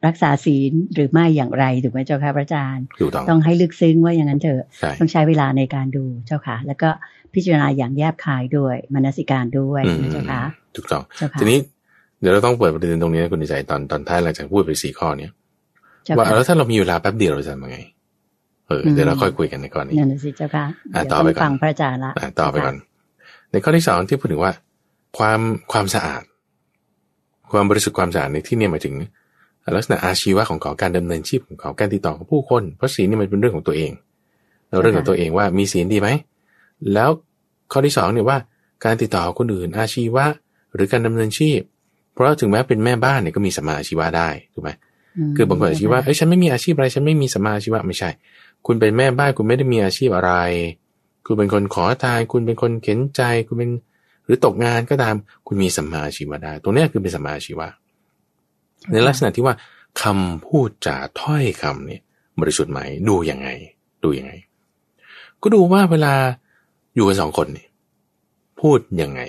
[0.08, 6.90] รักษาศีลหรือไม่อย่างไรถูกไหมเจ้าค่ะพระอาจารย์ถูกต้องต้องให้ลึกซึ้งว่าอย่างนั้นเถอะใช่ต้องใช้เวลาในการดูเจ้าค่ะ แล้วก็
[7.34, 10.42] พิจารณาอย่างแยบคายด้วยมนสิการด้วยอืมนะเจ้าค่ะ
[10.76, 11.58] ถูกต้องเจ้าค่ะทีนี้
[12.22, 15.32] เดี๋ยวเราต้องเปิดประเด็นตรงนี้นะคุณใจตอนตอนท้ายหลังจากพูดไปสี่ข้อเนี้ย
[16.06, 17.78] เจ้าว่าค่ะแล้วถ้าเรามีเวลาแป๊บเดียวเราจะทำยังไง
[18.70, 22.76] เออเดี๋ยวเราค่อยคุยกันในข้อนี้นั่นน่ะสิเจ้าค่ะอะเดี๋ยวต่อไปต้องก่อนฟังพระอาจารย์ละอะต่อไปก่อน
[23.52, 24.54] ในข้อที่สองที่พูดถึงว่า
[25.18, 25.40] ความ
[25.72, 26.24] ความสะอาด
[27.52, 28.96] ความบริสุทธิ์ความสะอาดในที่เนี่ยหมายถึง
[29.76, 33.92] ลักษณะอาชีวะของเขาการดำเนินชีพของเขาการติดต่อกับผู้คน เพราะศีลนี่มันเป็นเรื่องของตัวเอง
[34.70, 36.10] แล้วเรื่องของตัวเองว่ามีศีลดีไหม
[36.94, 37.10] แล้ว
[37.72, 38.38] ข้อที่สองเนี่ยว่า
[38.86, 40.26] การติดต่อกับคนอื่นอาชีวะ
[40.74, 41.60] หรือการดำเนินชีพ
[42.14, 44.70] เพราะถึงแม้เป็นแม่บ้านเนี่ยก็มีสัมมาอาชีวะได้ถูกไหม
[45.20, 48.10] มคือบางคนอาชีวะเอ้ยฉันไม่มีอาชีพอะไรฉันไม่มีสมมาอาชีวะไม่ใช่
[48.66, 50.34] คุณเป็นแม่บ้านคุณไม่ได้มีอาชีพอะไร
[51.26, 53.72] คุณเป็นคนขอทาน คุณเป็นคนเข็นใจ คุณเป็น
[54.26, 55.16] หรือตกงานก็ตาม
[55.48, 57.68] คุณมีสัมมาอาชีวะได้ ตรงเนี้ยคือเป็นสัมมาอาชีวะ
[58.92, 59.56] ในลักษณะที่ว่า
[60.02, 62.02] คำพูดจาถ้อยคำเนี่ย
[62.40, 63.48] บริสุทธิ์ไหมดูยังไง
[64.04, 64.32] ดูยังไง
[65.42, 66.14] ก็ดูว่าเวลา
[66.96, 67.68] อยู่กันสองคนเนี่ย
[68.62, 69.22] พูดยังไง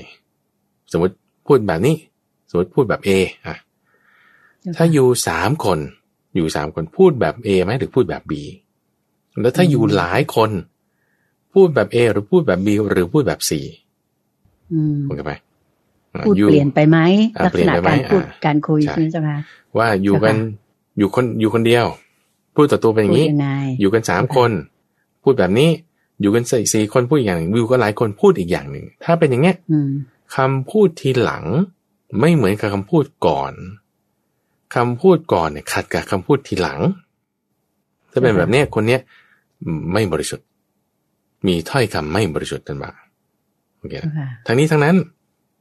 [0.92, 1.14] สมมติ
[1.46, 1.96] พูดแบบนี้
[2.50, 3.56] สมมติพูดแบบเออะเจ้ค่ะ
[4.76, 5.78] ถ้าอยู่สามคน
[6.36, 8.32] อยู่สามคนพูดแบบ A ไหมหรือพูดแบบ B
[9.40, 10.50] แล้วถ้าอยู่หลายคน
[11.52, 13.50] พูดแบบ A หรือพูดแบบ B หรือพูดแบบ C
[14.72, 15.34] อืมถูกไหม
[16.14, 16.98] อ่าพูดอยู่เปลี่ยนไปไหม
[17.38, 21.86] อ่าลักษณะเปลี่ยนไปไหมการพูดอ่าการคุยใช่ใช่ไหมเจ้าค่ะว่าอยู่กันเจ้าค่ะอยู่คนอยู่คนเดียว
[22.54, 23.48] พูดต่อตัวเป็นอย่างพูดนี้ยังไง
[23.80, 24.50] อยู่กันสามคน
[25.22, 25.70] พูดแบบนี้
[26.20, 29.90] อยู่กันสี่สี่คนพูดอีกอย่างหนึ่งอยู่กันหลายคนพูดอีกอย่างหนึ่งถ้าเป็นอย่างเงี้ยอืม
[30.36, 31.44] คำพูดทีหลัง
[32.20, 33.52] ไม่เหมือนกับคำพูดก่อน
[34.74, 36.78] คำพูดก่อนเนี่ยขัดกับคำพูดทีหลัง
[38.12, 39.00] ถ้าเป็นแบบเนี้ยคนเนี้ย
[39.92, 40.46] ไม่บริสุทธิ์
[41.46, 42.90] มีถ้อยคำไม่บริสุทธิ์กันมา
[43.78, 44.96] โอเคเจ้านะค่ะทั้งนี้ทั้งนั้น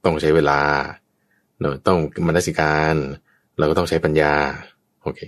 [0.04, 0.60] ต้องใช้เวลา
[1.60, 2.94] เนอะต้องมนสิการ
[3.58, 4.34] เราก็ต้องใช้ปัญญา
[5.02, 5.20] โอเค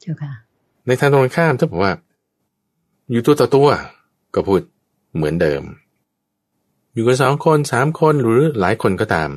[0.00, 0.32] เจ้าค่ะ
[0.86, 1.92] ในทางตรงกันข้ามถ้าบอกว่า
[3.10, 3.68] อยู่ตัวต่อตัว
[4.34, 4.60] ก็พูด
[5.16, 5.62] เหมือนเดิม
[6.94, 9.30] อยู่กันสองคนสามคนหรือหลายคนก็ตาม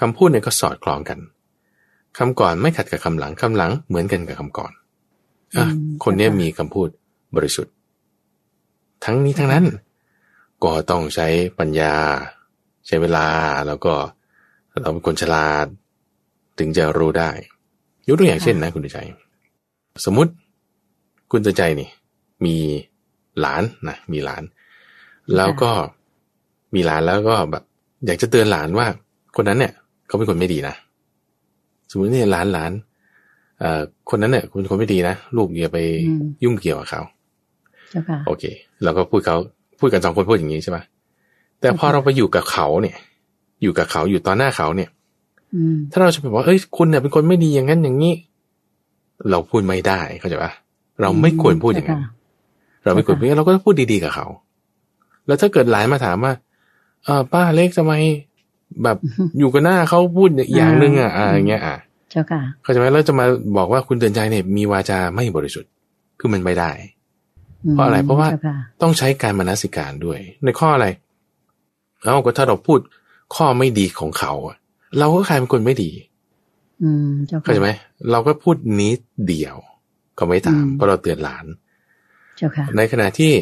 [0.00, 1.18] คำพูดเนี่ยก็สอดคล้องกัน
[2.18, 4.72] คำก่อนไม่ขัดกับคำหลังคำหลังเหมือนกันกับคำก่อน
[5.56, 6.88] อะอืมคนเนี้ยเข้าใจมีคำพูด
[7.34, 7.74] บริสุทธิ์
[9.04, 9.64] ทั้งนี้ทั้งนั้น
[10.64, 11.26] ก็ต้องใช้
[11.58, 11.94] ปัญญา
[12.86, 13.26] ใช้เวลา
[13.66, 13.92] แล้วก็
[14.80, 15.66] เราเป็นคนฉลาด
[16.58, 17.30] ถึงจะรู้ได้
[18.08, 18.98] ยกตัวอย่างเช่นนะคุณดุใจ
[20.04, 20.32] สมมุติ
[21.30, 21.88] คุณตาใจนี่
[22.44, 22.56] มี
[23.40, 24.42] หลานนะมีหลาน
[25.36, 25.70] แล้วก็
[26.74, 27.64] มีหลานแล้วก็แบบ
[28.06, 28.86] อยากจะเตือนหลานว่า
[29.36, 29.72] คนนั้นเนี่ย
[30.06, 30.74] เขาเป็นคนไม่ดีนะ
[31.90, 32.72] สมมติเนี่ยหลานหลาน
[33.60, 37.15] เอ่อคนนั้นเนี่ยเป็นคนไม่ดีนะลูกอย่าไปอืมยุ่งเกี่ยวกับเขาเจ้าค่ะ
[38.26, 38.44] โอเค
[38.84, 39.36] เราก็พูดเขา
[39.78, 40.82] พูดกันสองคนพูดอย่างนี้ใช่ปะ
[41.60, 42.96] แต่พอโอเคเราไปอยู่กับเขาเนี่ย
[43.62, 44.88] อยู่กับเขาอยู่ต่อหน้าเขาเนี่ย
[45.54, 48.14] อืมถ้าเราจะไปบอกว่าเอ้ยคุณเนี่ยเป็นคนไม่ดีอย่างนั้นอย่างนี้
[49.30, 50.52] เราพูดไม่ได้เข้าใจปะ
[51.00, 52.08] เราไม่ควรพูดอย่างนั้นเจ้
[52.84, 54.26] เราไม่ควรพูดอย่างนั้นเราก็ต้องพูดดีๆกับเขา
[55.26, 56.32] แล้วถ้าเกิดหลานมาถามว่า
[57.04, 57.94] เออป้าเล็กทำไม
[58.82, 61.76] แบบอือฮึอยู่กับหน้าเขาพูดอย่างหนึ่งอะอ่าอย่างเงี้ยอะ
[62.10, 65.70] เจ้าค่ะเข้าใจไหมแล้วจะมาบอกว่าคุณเตือนใจเนี่ยมีวาจาไม่บริสุทธิ์
[66.18, 66.95] คือมันไม่ได้ม
[67.72, 70.86] เพราะอะไรเพราะว่าจ้ค่ต้องใช้การมนสิการด้วย ในข้ออะไร
[72.02, 72.78] เอ้าก็ถ้าเราพูด
[73.34, 74.56] ข้อไม่ดีของเขาอะ
[74.98, 75.90] เราก็กลายเป็นคนไม่ดี
[76.82, 77.70] อืมเจ้าค่ะเข้าใจไหม
[78.10, 79.56] เราก็พูดนิดเดียว
[80.16, 81.46] เขาไม่ตามอืมเพราะเราเตือนหลาน
[82.36, 83.32] เจ้าค่ะในขณะที่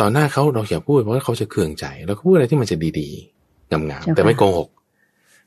[0.00, 3.08] ต่อหน้าเขาเราอย่าพูดเพราะว่าเขาจะเคืองใจเราก็พูดอะไรที่มันจะดี
[3.70, 4.68] งามๆแต่ไม่โกหก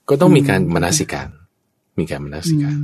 [0.09, 1.29] ก็ต้องมีการมนสิการ
[1.99, 2.77] มีการมนสิการ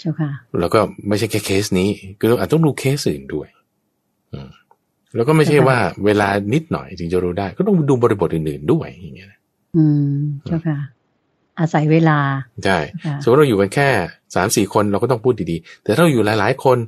[0.00, 3.48] เจ้าค่ะแล้วก็ไม่ใช่แค่เคสนี้ คืออาจต้องดูเคสอื่นด้วย
[4.32, 4.48] อืม
[5.14, 9.28] แล้วก็ไม่ใช่ว่าเวลานิดหน่อยถึงจะรู้ได้ ก็ต้องดูบริบทอื่นๆด้วยอย่างเงี้ย
[9.76, 10.78] อืมเจ้าค่ะ
[11.60, 12.18] อาศัยเวลา
[12.64, 12.78] ใช่
[13.22, 13.88] สมมติเราอยู่กันแค่
[14.34, 16.78] สามสี่คนเราก็ต้องพูดดีๆ แต่ถ้าเราอยู่หลาย ๆ คน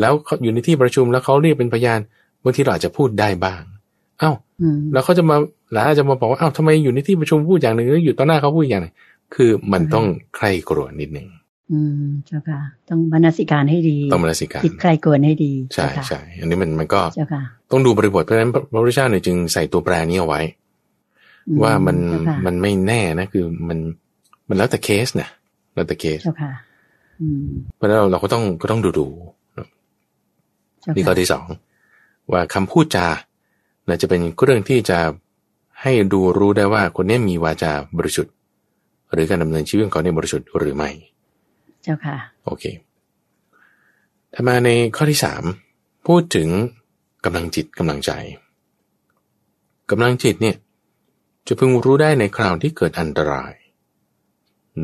[0.00, 2.00] แล้วอยู่ในที่ประชุมแล้วเขาเรียกเป็นพยาน
[2.44, 3.62] บางทีเราอาจจะพูดได้บ้าง
[4.20, 4.32] เอ้า
[4.92, 5.36] แล้วเขาจะมา
[5.72, 8.94] หลายอาจจะมาบอกว่าเอ้าทำไมอยู่ในที่ประชุมพูดอย่างหนึ่งแล้วอยู่ต่อหน้าเขาพูดอย่างหนึ่ง
[9.34, 10.06] คือมันต้อง
[10.36, 11.28] ใคร่กรวนิดหนึ่ง
[11.70, 20.40] อืมเจ้าค่ะ ต้องมนสิการให้ดี ต้องมนสิการคิดใครกวนให้ดีใช่ใช่อันนี้มันมันก็เจ้าค่ะต้องดูบริบทเพราะฉะนั้นพระพุทธเจ้าเนี่ยจึงใส่ตัวแปรนี้เอาไว้
[21.62, 21.96] ว่ามัน
[22.46, 23.78] มันไม่แน่นะ คือมัน
[24.48, 25.28] มันแล้วแต่เคสนะ
[25.74, 26.52] แล้วแต่เคสเจ้าค่ะ
[27.76, 29.06] เพราะฉะนั้นเราก็ต้องก็ต้องดูดู
[30.96, 31.46] นี่ข้อที่สอง
[32.32, 33.06] ว่าคำพูดจา
[33.86, 34.98] เราจะเป็นเรื่องที่จะ
[35.82, 38.34] ให้ดูรู้ได้ว่าคนนี้มีวาจาบริสุทธิ์
[39.12, 42.64] หรือการดำเนินชีวิตของเขาในบริสุทธิ์หรือไม่เจ้าค่ะ โอเค
[44.34, 45.42] ถ้ามาในข้อที่สาม
[46.06, 46.48] พูดถึง
[47.24, 48.12] กำลังจิตกำลังใจ
[49.90, 50.56] กำลังจิตเนี่ย
[51.46, 53.52] จะพึงรู้ได้ในคราวที่เกิดอันตราย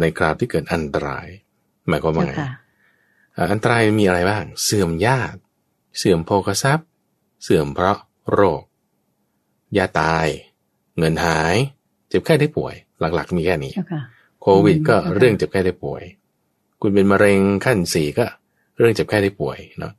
[0.01, 1.27] ในคราวที่เกิดอันตราย
[1.88, 2.35] หมายความว่าไง
[3.53, 5.40] อันตรายมีอะไรบ้าง เสื่อมญาติ
[5.99, 6.88] เสื่อมโภคทรัพย์
[7.42, 7.99] เสื่อมเพราะ
[8.33, 8.62] โรค
[9.77, 10.27] ยาตาย
[10.99, 11.57] เงินหาย
[12.09, 13.73] เจ็บแค่ได้ป่วย หลักๆ มีแค่นี้
[14.42, 16.03] โควิดก็เรื่องเจ็บแค่ได้ป่วย
[16.81, 18.27] คุณเป็นมะเร็งขั้นสี่ก็
[18.79, 19.93] เรื่องเจ็บแค่ได้ป่วยเนาะ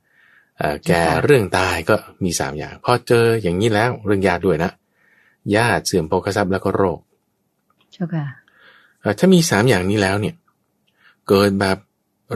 [0.86, 0.92] แก
[1.24, 4.70] เรื่องตายก็มีสามอย่าง พอเจออย่างนี้แล้วเรื่องญาติด้วยนะ
[5.56, 6.98] ญาติเสื่อมโภคทรัพย์แล้วก็โรค
[7.92, 8.26] เจ้าค่ะ
[9.18, 10.34] ถ้ามีสามอย่างนี้แล้วเนี่ย
[11.28, 11.78] เกิดแบบ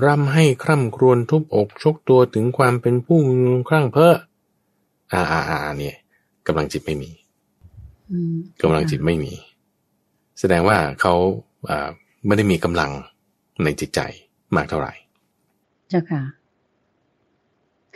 [0.05, 3.19] ร่ำให้คร่ำครวญทุบอกชกตัวถึงความเป็นผู้
[3.69, 4.17] คลั่งเพ้อ
[5.13, 5.97] อ่าอ่าอ่าเนี่ย
[6.47, 7.11] กำลังจิตไม่มี
[8.63, 9.33] กำลังจิตไม่มี
[10.41, 11.15] แสดงว่าเขา
[11.71, 11.89] อ่า
[12.27, 12.91] ไม่ได้มีกำลัง
[13.65, 14.01] ในจิตใจ
[14.57, 14.93] มากเท่าไหร่
[15.89, 16.23] เจ้าค่ะ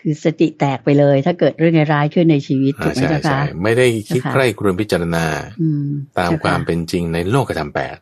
[0.01, 5.25] คือสติแตกไปเลย ถ้าเกิดเรื่องร้ายขึ้นในชีวิตถูกไหมเจ้าค่ะไม่ได้คิดใคร่ครวญพิจารณา
[6.19, 7.97] ตามความเป็นจริงในโลกธรรมแปด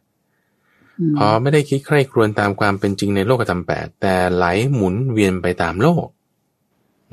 [1.18, 6.06] พอไม่ได้คิดใคร่ครวญตามความเป็นจริงในโลกธรรมแปดแต่ไหลหมุนเวียนไปตามโลก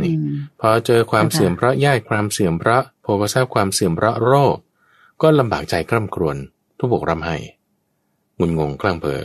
[0.02, 0.14] นี่
[0.62, 4.56] พอเจอความเสื่อมเพราะย่ายความเสื่อมเพราะโภคทราบความเสื่อมเพราะโรค
[5.22, 6.38] ก็ลำบากใจกร่ำครวญ
[6.78, 7.38] ทุบกรำให้
[8.40, 9.22] งุนงงคลั่งเพอ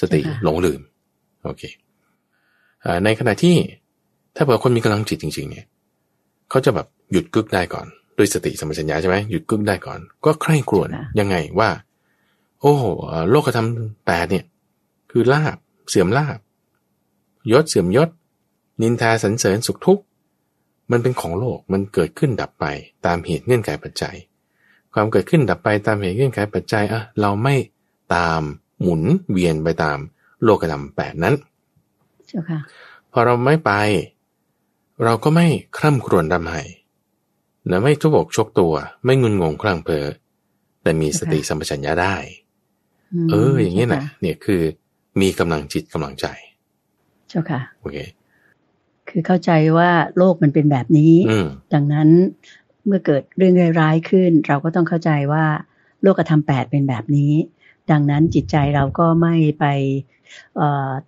[0.00, 0.80] สติหลงลืม
[1.48, 1.64] โอเค
[3.04, 3.56] ในขณะที่
[4.36, 5.66] ถ้าเผื่อคนมีกำลังจิตจริง ๆ เนี่ย
[6.50, 7.86] เขาจะแบบหยุดกึกได้ก่อน
[8.18, 10.88] ด้วยสติสมัชัญญาใช่ไหมหยุดกึกได้ก่อน ก็ใคร่ครวญ
[11.20, 11.70] ยังไงว่า
[12.60, 12.74] โอ้
[13.30, 13.68] โลกธรรม
[14.06, 14.44] แปดเนี่ย
[15.10, 15.56] คือลาบ
[15.88, 16.38] เสื่อมลาบ
[17.52, 18.08] ยศเสื่อมยศ
[18.82, 20.02] นินทาสันเสริญสุขทุกข์
[20.90, 22.64] มันเป็นของโลกมันเกิดขึ้นดับไป
[23.06, 24.16] ตามเหตุเงื่อนไขปัจจัย
[24.94, 27.54] ความเกิดขึ้นดับไปตามเหตุเงื่อนไขปัจจัยอะเราไม่
[28.14, 28.42] ตาม
[28.80, 29.98] หมุนเวียนไปตาม
[30.44, 31.34] โลกธรรมแปดนั้น
[32.28, 32.60] เจ้าค่ะ
[33.12, 33.72] พอเราไม่ไป
[35.04, 35.46] เราก็ไม่
[35.78, 36.62] คร่ำครวญรำไห้
[37.70, 38.72] นะไม่ทุบอกชกตัว
[39.04, 40.06] ไม่งุนงงคลั่งเพอ
[40.82, 42.16] แต่มีสติสัมปชัญญะได้
[43.30, 44.62] เออ อย่างนี้นะเนี่ยคือ
[45.20, 46.26] มีกำลังจิตกำลังใจ
[47.28, 47.98] เจ้าค่ะโอเค
[49.08, 51.14] คือเข้าใจว่าโลกมันเป็นแบบนี้
[51.74, 52.08] ดังนั้น
[52.86, 55.44] เมื่อเกิดเรื่องร้ายขึ้น เราก็ต้องเข้าใจว่า
[56.02, 57.32] โลกธรรมแปดเป็นแบบนี้
[57.90, 59.64] ดังนั้นจิตใจเราก็ไม่ไป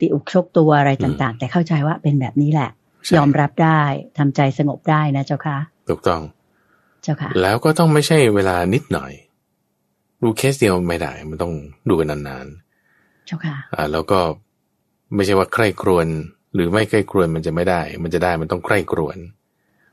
[0.01, 2.71] ติอุกชกตัวอะไรต่าง ๆ แต่เข้าใจว่าเป็นแบบนี้แหละ
[3.17, 3.83] ยอมรับได้
[4.19, 6.23] ทำใจสงบได้นะเจ้าค่ะ ถูกต้อง
[7.03, 9.13] เจ้าค่ะ แล้วก็ต้องไม่ใช่เวลานิดหน่อย
[10.23, 11.53] ดูเคสเดียวไม่ได้ มันต้อง
[11.89, 14.21] ดูกันนานๆ เจ้าค่ะ อ่า แล้วก็
[15.15, 16.07] ไม่ใช่ว่าใคร่ครวญ
[16.55, 19.17] หรือไม่ใคร่ครวญมันจะไม่ได้ มันจะได้มันต้องใคร่ครวญ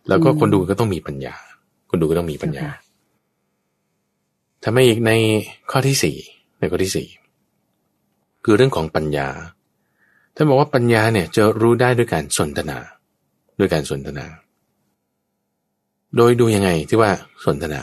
[0.07, 1.35] แล้วก็คนดูก็ต้องมีปัญญา
[1.89, 2.67] คนดูก็ต้องมีปัญญา
[4.63, 5.11] ทำให้อีกใน
[5.71, 6.17] ข้อที่สี่
[6.57, 7.07] ในข้อที่สี่
[8.43, 9.27] คือเรื่องของปัญญา
[10.35, 12.77] ท่านบอกว่าปัญญาเนี่ยจะรู้ได้ด้วยการสนทนา
[13.59, 14.25] ด้วยการสนทนา
[16.17, 17.11] โดยดูยังไงที่ว่า
[17.45, 17.81] สนทนา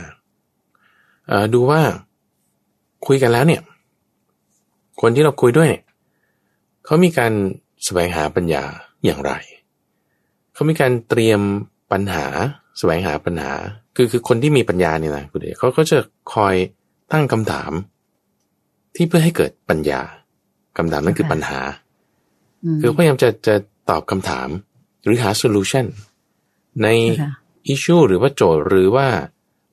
[1.54, 1.80] ดูว่า
[3.06, 3.62] คุยกันแล้วเนี่ย
[5.00, 5.82] คนที่เราคุยด้วยเนี่ย
[6.84, 7.32] เขามีการ
[7.84, 8.64] แสวงหาปัญญา
[9.04, 9.32] อย่างไร
[10.54, 11.40] เขามีการเตรียม
[11.92, 12.26] ปัญหา
[12.78, 13.52] แสวงหาปัญหา
[13.96, 15.98] คือคือคนที่มีปัญญาเนี่ยนะคุณเดชเขาก็จะ
[16.34, 16.54] คอย
[17.12, 17.72] ตั้งคำถาม
[18.94, 20.00] ที่เพื่อให้เกิดปัญญา
[20.76, 21.60] คำถามนั้นคือปัญหา
[22.80, 23.54] คือพยายามจะจะ
[23.90, 24.48] ตอบคำถาม
[25.04, 25.86] หรือหาโซลูชัน
[26.82, 26.88] ใน
[27.66, 29.06] อิชชูหรือว่าโจทย์หรือว่า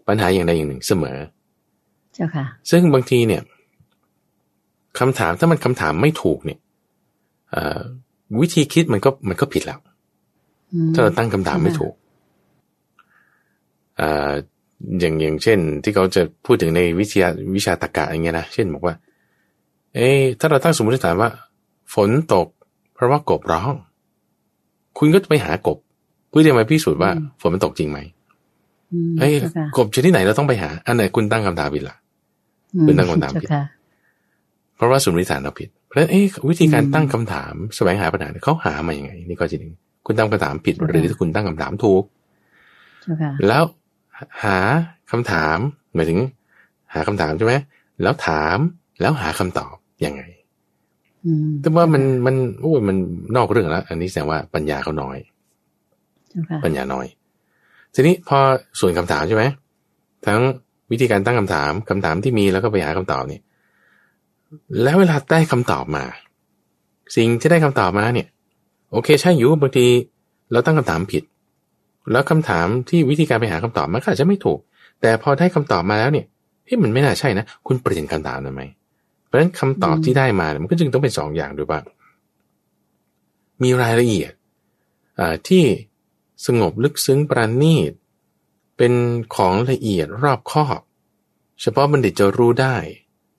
[0.08, 1.18] ปัญหาอย่างใดอย่างหนึ่งเสมอ
[2.18, 3.42] จ้าค่ะ ซึ่งบางทีเนี่ย
[5.00, 6.60] คำถามถ้ามันคำถามไม่ถูกเนี่ย
[8.42, 9.80] วิธีคิดมันก็มันก็ผิดแล้ว
[10.94, 11.94] ถ้าเราตั้งคำถามไม่ถูก
[15.00, 18.96] อย่างอย่างเช่น ที่เขาจะพูดถึงในวิทยาวิชาตรรกะอย่างเงี้ยนะ เช่นบอกว่า
[19.96, 20.10] เอ๊
[20.40, 21.30] ถ้าเราตั้งสมมติฐานว่า
[21.94, 22.48] ฝนตก
[22.94, 23.74] เพราะว่ากบร้อง
[24.98, 25.78] คุณก็จะไปหากบ
[26.30, 27.12] เพื่อจะมาพิสูจน์ว่า
[27.42, 28.00] ฝนมันตกจริงไหม
[28.94, 31.96] อืมเอ้ยเจ้าค่ะกบชนิดไหนเราต้องไปหา อันไหนคุณตั้งคำถามผิดล่ะ
[32.86, 33.64] เป็นตั้งคำถามผิดเจ้ค่ะ
[34.76, 39.64] เพราะว่าสมมติฐานเราผิด เพราะฉะนั้นเอ๊ะวิธีการอืมตั้งคำถามแสวงหาปัญหาเนี่ยเขาหามาอย่างไง นี่ก็จริง
[40.06, 42.04] คุณตั้งคำถามผิดใช่ค่ะหรือถ้าคุณตั้งคำถามถูก
[43.02, 43.64] เจ้าค่ะแล้ว
[44.44, 44.58] หา
[45.12, 45.58] คำถาม
[45.96, 46.20] หมายถึง
[46.94, 47.54] หาคำถามใช่ไหม
[48.02, 48.58] แล้วถาม
[49.02, 49.76] แล้วหาคำตอบ
[50.06, 50.22] ยังไง
[51.26, 52.98] อืมแต่ว่ามันมันโอ้ยมัน
[53.36, 55.18] นอกเรื่องแล้ว อันนี้แสดงว่าปัญญาเขาน้อย
[56.30, 57.06] เจ้าค่ะปัญญาน้อย
[57.94, 58.38] ทีนี้พอ
[58.80, 59.44] ส่วนคำถามใช่ไหม
[60.26, 60.40] ทั้ง
[60.92, 63.42] วิธีการตั้งคำถามคำถามที่มีแล้วก็ไปหาคำตอบเนี่ย
[64.84, 66.04] แล้วเวลาได้คำตอบมา
[67.16, 68.28] สิ่งที่ได้คำตอบมาเนี่ย
[68.92, 69.86] โอเคใช่อยู่บางที
[70.52, 71.24] เราตั้งคำถามผิด
[72.12, 74.60] แล้วคำถามที่วิธีการไปหาคำตอบมันก็อาจจะไม่ถูก
[75.02, 76.26] แต่พอได้คำตอบมาแล้วเนี่ย
[76.66, 78.62] เฮ้ยมันไม่น่าใช่นะ คุณเปลี่ยนคำถามทำไม
[79.30, 81.80] เพราะฉะนั้นคำตอบที่ได้มาเนี่ยมันก็จึงต้องเป็นสองอย่างด้วยว่า
[83.64, 84.34] มีรายละเอียด
[85.20, 85.64] อ่าที่
[86.46, 87.92] สงบลึกซึ้งประณีต
[88.78, 88.94] เป็น
[89.36, 90.80] ของละเอียดรอบคอบ
[91.62, 92.76] เฉพาะบัณฑิตจะรู้ได้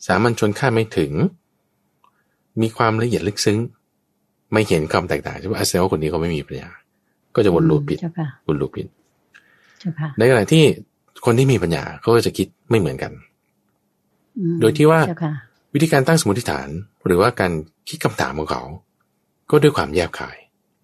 [0.06, 1.12] สามัญชนคาดไม่ถึง
[2.60, 3.58] มีความละเอียดลึกซึ้ง
[4.52, 6.68] ไม่เห็นความแตกต่างใช่ไหมอาเซลคนนี้เขาไม่มีปัญญา
[7.34, 8.86] ก็จะวนลูปผิดเจ้าค่ะวนลูปผิด
[9.80, 10.64] เจ้าค่ะในขณะที่
[11.24, 13.12] คนที่มีปัญญาเขาก็จะคิดไม่เหมือนกัน
[14.38, 15.34] อืมโดยที่ว่าเจ้าค่ะ
[15.74, 16.68] วิธีการตั้งสมมติฐาน
[17.06, 17.52] หรือว่าการ
[17.88, 18.62] คิดคำถามของเขา
[19.50, 20.36] ก็ด้วยความแยบคาย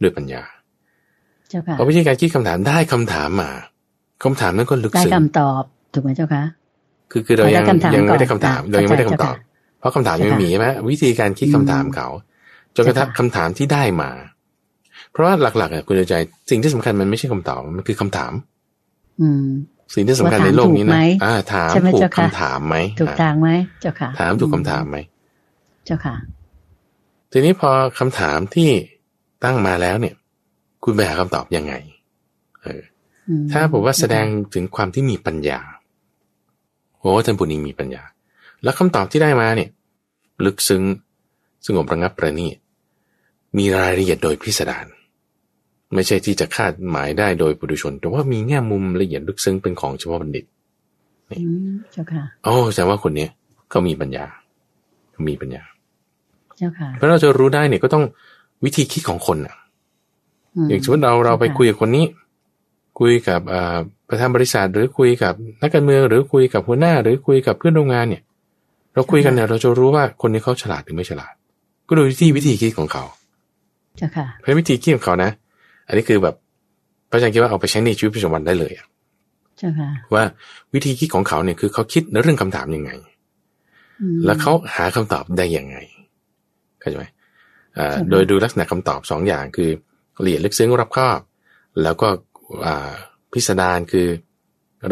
[0.03, 0.43] ด้วยปัญญา
[1.49, 3.51] เจ้าค่ะพอวิธีการคิดคำถามได้คำถามมา
[4.25, 5.63] คำถามนั้นก็ลึกได้ซึ้งคำตอบ
[5.93, 6.43] ถูกไหมเจ้าค่ะ
[7.11, 12.09] คือคือเรายังได้คำถามยังไม่ได้ก่อนคำถามอะเรายังไม่ได้คำตอบเข้าใจเพราะคำถามยังไม่มีใช่ไหมวิธีการคิดคำถามเขา
[12.77, 14.11] จนกระทั่งเจ้าค่ะคำถามที่ได้มา
[15.13, 16.15] เพราะว่าหลักๆอะคุณใจ
[16.51, 18.33] สิ่งที่สำคัญมันไม่ใช่คำตอบมันคือคำถาม
[19.21, 19.47] อืม
[19.95, 23.49] สิ่งที่สำคัญว่าถามในโลกนี้ถูกไหนะมอ่า ถามใช่ไหมถูกเจ้าค่ะคำถามไหมถูกอะทางไหม
[23.81, 24.97] เจ้าค่ะ ถามถูกคำถามไหม
[25.87, 26.17] เจ้าค่ะ
[27.33, 28.71] ทีนี้พอคำถามที่
[29.45, 30.15] ตั้งมาแล้วเนี่ย
[30.85, 31.75] คุณไปหาคำตอบยังไง
[32.63, 32.83] เออ
[33.29, 35.61] อืมถ้าบอกว่าแสดงถึงความที่มีปัญญา
[36.99, 38.03] โอ้ท่านผู้นี้มีปัญญา
[38.63, 39.71] แล้วคำตอบที่ได้มาเนี่ย
[40.45, 40.83] ลึกซึ้ง
[41.67, 42.57] สงบระงับประณีต
[43.57, 44.87] มีรายละเอียดโดยพิสดาร
[45.95, 50.45] ไม่ใช่ที่จะคาดหมายได้โดยปุถุชน แต่ว่ามีแง่มุมละเอียดลึกซึ้งเป็นของเฉพาะบัณฑิต
[51.31, 53.31] อืมเจ้าค่ะโอ้แสดงว่าคนเนี้ย
[53.71, 54.25] เขามีปัญญา
[55.13, 55.63] เขามีปัญญา
[56.59, 58.05] เจ้าค่ะเพราะเราจะรู้ได้เนี่ยก็ต้อง
[58.65, 59.55] วิธีคิดของคนอะ
[60.65, 62.05] มอย่างสมมติเราเราไปคุยกับคนนี้
[62.99, 63.79] คุยกับอ่า
[64.09, 68.23] ประธานบริษัท หรือคุยกับนักการเมือง หรือคุยกับหัวหน้า หรือคุยกับเพื่อนร่วมงานเนี่ย
[68.95, 71.33] เราคุยกันเนี่ยเราจะรู้ว่าคนนี้เขาฉลาดหรือไม่ฉลาด
[71.89, 73.05] ก็ดูที่วิธีคิดของเขา
[73.97, 75.31] เจ้าค่ะเพราะวิธีคิดของเขานะ
[75.87, 76.35] อันนี้คือแบบ
[77.11, 78.87] พระอาจารย์คิดว่าเอาไปใช้ในชีวิตประจำวันได้เลยอะ
[79.59, 80.25] เจ้าค่ะว่า
[80.75, 82.91] วิธีคิดของเขาเนี่ยคือเขาคิดในเรื่องคำถามยังไง
[84.01, 85.77] อืมแล้วเขาหาคำตอบได้ยังไง
[86.81, 87.07] เข้าใจไหม
[87.79, 89.71] อ่าใช่ค่ะโดยดูลักษณะคำตอบสองอย่างคือ
[90.25, 91.21] ละเอียดลึกซึ้งรอบคอบ
[91.83, 92.09] แล้วก็
[92.67, 92.93] อ่า
[93.33, 94.07] พิสดารคือ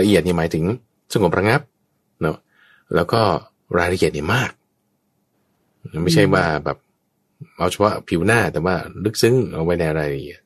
[0.00, 0.64] ละเอียดนี่หมายถึง
[1.14, 1.60] สงบระงับ
[2.22, 2.36] เนาะ
[2.94, 3.20] แล้วก็
[3.78, 4.52] รายละเอียดเนี่ยมาก
[6.04, 6.78] ไม่ใช่ว่าแบบ
[7.56, 8.74] เอาเฉพาะผิวหน้าแต่ว่า
[9.04, 10.40] ลึกซึ้งเอาไว้ในรายละเอียด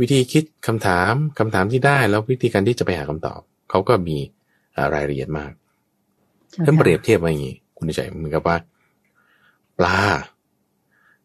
[0.00, 3.40] วิธีคิดคำถามคำถามที่ได้แล้ววิธีการที่จะไปหาคำตอบ
[3.70, 4.16] เขาก็มี
[4.76, 5.52] อ่ารายละเอียดมาก
[6.50, 8.56] เจ้าท่านค่ะเปรียบเทียบว่าอย่างนี้คุณใจเหมือนกับว่า
[9.78, 9.98] ปลา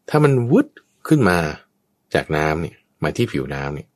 [0.08, 0.66] ถ้ามันวุด
[1.08, 1.38] ขึ้นมา
[2.14, 3.88] จากน้ำเนี่ยมาที่ผิวน้ำเนี่ย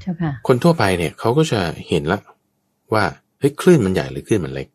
[0.00, 2.18] เจ้าค่ะคนทั่วไปเนี่ยเขาก็จะเห็นละ
[2.92, 3.04] ว่า
[3.38, 4.68] เฮ้ยคลื่นมันใหญ่หรือคลื่นมันเล็ก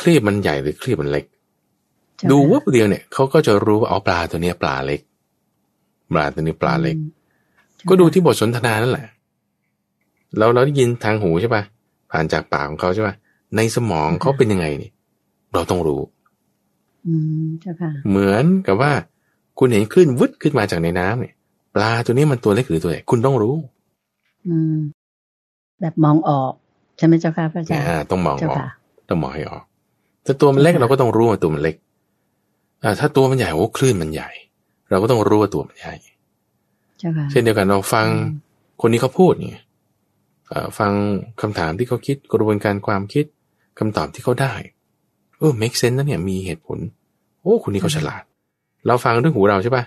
[0.00, 1.24] คลีบมันใหญ่หรือคลีบมันเล็ก
[2.16, 5.00] เจ้าดูค่ะวับเดียวเนี่ยเขาก็จะรู้ว่าอ๋อปลาตัวเนี้ยปลาเล็ก
[6.12, 7.23] ปลาตัวนี้ปลาเล็กอืม
[7.88, 9.06] ก็ดูที่บทสนทนานั่นแหละ
[10.38, 11.62] เราเราได้ยินทางหูใช่ปะ
[12.10, 13.14] ผ่านจากปากของเขาใช่ปะ
[13.56, 14.90] ในสมองเขาเป็นยังไงนี่
[15.54, 16.00] เราต้องรู้
[17.06, 17.14] อื
[17.44, 18.92] มเจ้าค่ะ เหมือนกับว่า
[19.58, 21.34] คุณเห็นคลื่นวึดขึ้นมาจากในน้ำเนี่ย
[21.74, 23.54] ปลาตัวนี้มันตัวเล็กหรือตัวใหญ่คุณต้องรู้
[24.48, 24.76] อืม
[25.80, 26.52] แบบมองออก
[26.96, 28.68] ใช่ไหมเจ้าค่ะพระอาจารย์อ่าต้องมองเจ้าออกค่ะ
[29.08, 29.64] ต้องมองให้ออก
[30.26, 31.76] ถ้าตัวมันเล็กเจ้าค่ะเราก็ต้องรู้ว่าตัวมันเล็ก
[32.82, 34.30] อ่าถ้าตัวมันใหญ่โอ้คลื่นมันใหญ่
[34.90, 35.94] เราก็ต้องรู้ว่าตัวมันใหญ่
[36.98, 38.40] เจ้าค่ะเช่นเดียวกันเราฟังอืม
[38.80, 39.64] คนนี้เขาพูดเนี่ย
[40.48, 40.92] เอ่อฟัง
[41.42, 43.24] คำถามที่เขาคิดกระบวนการความคิด
[43.78, 44.52] คำตอบที่เขาได้
[45.38, 46.78] เออ make sense นะเนี่ยมีเหตุผล
[47.42, 48.22] โอ้คนนี้เขาฉลาด
[48.86, 49.84] เราฟังด้วยหูเราใช่ปะ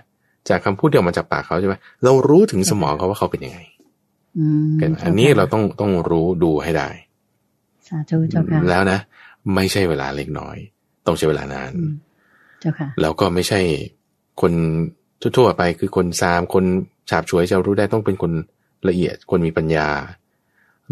[0.48, 3.58] จากคำพูดที่ออกมาจากปากเขาใช่ปะเรารู้ถึงสมองเขาว่าเขาเป็นยังไง
[4.38, 6.88] อืมเห็นไหมจ้ค่ะอันนี้เราต้องต้องรู้ดูให้ได้
[7.88, 8.98] สาธุเจ้าค่ะแล้วนะ
[9.54, 10.56] ไม่ใช่เวลาเล็กน้อย
[11.06, 11.92] ต้องใช้เวลานานอืม
[12.60, 13.60] เจ้าค่ะแล้วก็ไม่ใช่
[14.40, 14.52] คน
[15.20, 16.64] ทั่วๆไปคือคนซามคน
[17.10, 18.32] ฉาบฉวยจะรู้ได้ต้องเป็นคน
[18.88, 19.88] ละเอียดคนมีปัญญา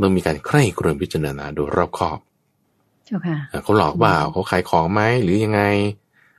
[0.02, 2.18] ต้องมีการใคร่ครวญพิจารณาโดยรอบคอบ
[3.06, 5.62] เจ้าค่ะอะเขาหลอกเปล่าเขาขายของไหมหรือยังไง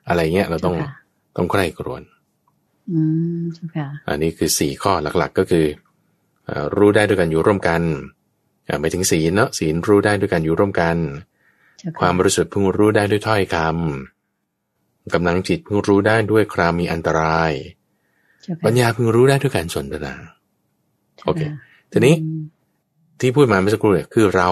[0.07, 0.91] อะไรเงี้ยเราต้องเจ้าค่ะ
[1.37, 2.01] ต้องใคร่ครวญ
[2.91, 2.99] อื
[3.39, 5.65] มเจ้าค่ะอันนี้คือสี่ข้อหลัก ๆ ก็คือ
[6.45, 7.81] เอ่อรู้ได้ด้วยกันอยู่ร่วมกัน
[8.67, 10.97] อ่าไปถึงศีลเนาะศีลรู้ได้ด้วยกันอยู่ร่วมกัน
[11.79, 17.86] เจ้าค่ะความบริสุทธิ์พึงรู้ได้ด้วยถ้อยคำกำลังจิตพึงรู้ได้ด้วยครามมีอันตรายเจ้าค่ะ
[18.65, 20.13] ปัญญาพึงรู้ได้ด้วยการสนทนา
[21.25, 21.41] โอเค
[21.91, 22.41] ทีนี้อืม
[23.19, 24.49] ที่พูดมาเมื่อสักครู่เนี่ยคือเรา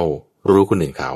[0.51, 1.11] รู้คนอื่นเขา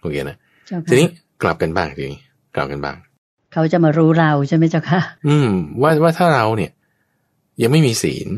[0.00, 0.36] โอเคนะ
[0.66, 1.06] เจ้าค่ะทีนี้
[1.42, 2.20] กลับกันบ้างทีนี้
[2.54, 2.96] กลับกันบ้าง
[3.52, 5.48] เขาจะมารู้เราใช่ไหมเจ้าค่ะ อืม
[5.82, 6.70] ว่าว่าถ้าเราเนี่ย
[7.62, 8.28] ยังไม่มีศีล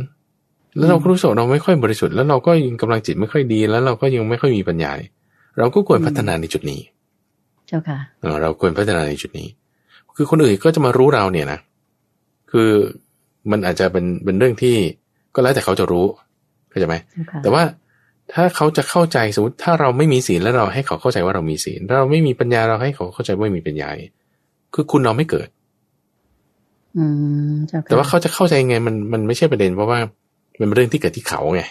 [0.77, 5.11] แล้วเราก็รู้สึกเราไม่ค่อยบริสุทธิ์แล้วเราก็ยังกำลังจิตไม่ค่อยดี แล้วเราก็ยังไม่ค่อยมีปัญญาเนี่ย
[5.59, 6.81] เราก็ควรอืมพัฒนาในจุดนี้
[7.69, 9.49] เจ้าค่ะเออเราควรพัฒนาในจุดนี้
[10.17, 11.59] คือคนอื่นก็จะมารู้เราเนี่ยนะ
[12.53, 12.71] คือ
[13.51, 14.77] มันอาจจะเป็นเป็นเรื่องที่
[15.35, 16.07] ก็แล้วแต่เขาจะรู้
[16.71, 17.63] เข้าใจไหมเจ้าค่ะแต่ว่า
[18.33, 24.13] ถ้าเขาจะเข้าใจสมมติถ้าเราไม่มีศีลแล้วเราให้เขาเข้าใจว่าเรามีศีลเราไม่มีปัญญาเราให้เขาเข้าใจว่าไม่มีปัญญาเนี่ย
[24.75, 25.49] คือคุณเราไม่เกิด
[26.97, 27.05] อื
[27.53, 29.99] มเจ้าค่ะแต่ว่าเขาจะเข้าใจยังไงมันมันไม่ใช่ประเด็นเพราะว่า
[30.61, 31.63] มันเป็นเรื่องที่เกิดที่เขาไง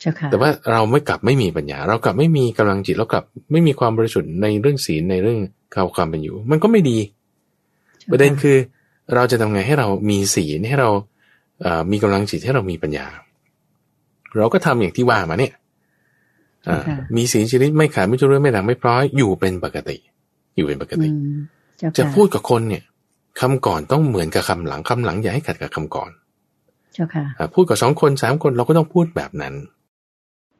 [0.00, 5.38] เจ้าค่ะแต่ว่าเราไม่กลับไม่มีปัญญา เรากลับไม่มีกำลังจิตเรากลับไม่มีความบริสุทธิ์ในเรื่องศีลในเรื่อง
[5.72, 6.98] เขาความเป็นอยู่ มันก็ไม่ดี
[8.00, 8.56] จ้าค่ประเด็นคือ
[9.14, 10.90] เราจะทำไงให้เรามีศีลให้เรา
[11.60, 13.06] เอ่อมีกำลังจิตให้เรามีปัญญา
[14.38, 15.52] เราก็ทำอย่างที่ว่ามาเนี่ย
[16.68, 16.82] อ่า
[17.16, 19.96] มีศีลชนิดไม่ขาดไม่จุเรื่องไม่หลังไม่พร้อยอยู่เป็นปกติ
[20.56, 21.38] อยู่เป็นปกติอืม
[21.78, 22.82] เจ้าค่จะพูดกับคนเนี่ย
[23.40, 26.10] คำก่อนต้องเหมือนกับคำหลังคำหลังอย่าให้ขัดกับคำก่อน
[26.94, 29.54] เจ้าค่ะอ่าพูดกับสองคนสามคนเราก็ต้องพูดแบบนั้น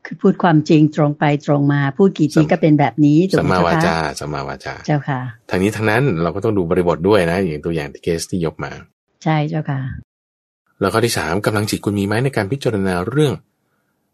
[0.04, 8.72] คือพูดความจริงตรงไปตรงมา พูดกี่ทีสัมก็เป็นแบบนี้ถูกสัมไหมมาวาเจ้าจาค่ะสัมมาวาจาเจ้าค่ะทางนี้ทางนั้นเราก็ต้องดูบริบทด้วยนะ อย่างตัวอย่างที่เคสที่ยกมา
[9.24, 9.80] ใช่เจ้าค่ะ
[10.80, 13.34] แล้วข้อที่สามกำลังจิตคุณมีไหมในการพิจารณาเรื่อง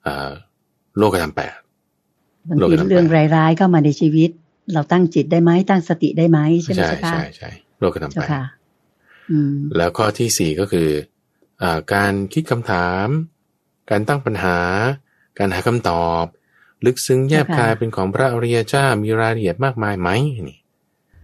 [0.07, 0.31] อ่า
[0.99, 1.55] โลกธรรมแปด
[2.49, 4.31] บางโลกทีธรรมเรื่องร้ายๆเข้ามาในชีวิต
[4.73, 8.43] เราตั้งจิตได้ไหมตั้งสติได้ไหมใช่ไหมใช่เจ้าค่ะใช่ใช่โลกธรรมเจ้าแปดค่ะ
[9.31, 10.89] อืมแล้วข้อที่สี่ก็คือ
[11.63, 13.07] อ่าการคิดคำถาม
[13.91, 14.59] การตั้งปัญหา
[15.39, 16.25] การหาคำตอบ
[16.87, 20.09] ลึกซึ้งแยบคายเป็นของพระอริยเจ้ามีรายละเอียดมากมายไหม
[20.49, 20.59] นี่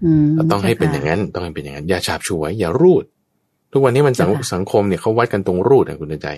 [0.05, 3.05] อืมต้องให้เป็นอย่างนั้น ต้องให้เป็นอย่างนั้น อย่าฉาบฉวย อย่ารูด
[3.73, 6.29] ทุกวันนี้มันสังเจ้าค่ะสังคมเนี่ยเขาวัดกันตรงรูดนะคุณเดินใจ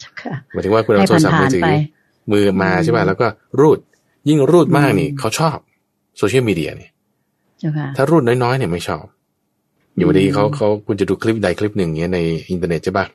[0.00, 3.26] เจ้าค่ะหมายถึงว่าคุณเอาให้โทรศัพท์มือถือผ่านๆไปมือมาอืมใช่ป่ะแล้วก็
[3.60, 3.78] รูด
[4.28, 5.56] ยิ่งรูดมากนี่อืมเขาชอบ
[6.18, 6.90] โซเชียลมีเดียเนี่ย
[7.58, 9.04] เจ้าค่ะถ้ารูดน้อยๆเนี่ยไม่ชอบ
[9.98, 12.18] อยู่ดีอืมเขาเขาคุณจะดูคลิปใดคลิปหนึ่งเนี้ยใน
[12.50, 13.06] อินเทอร์เน็ตใช่ป่ะ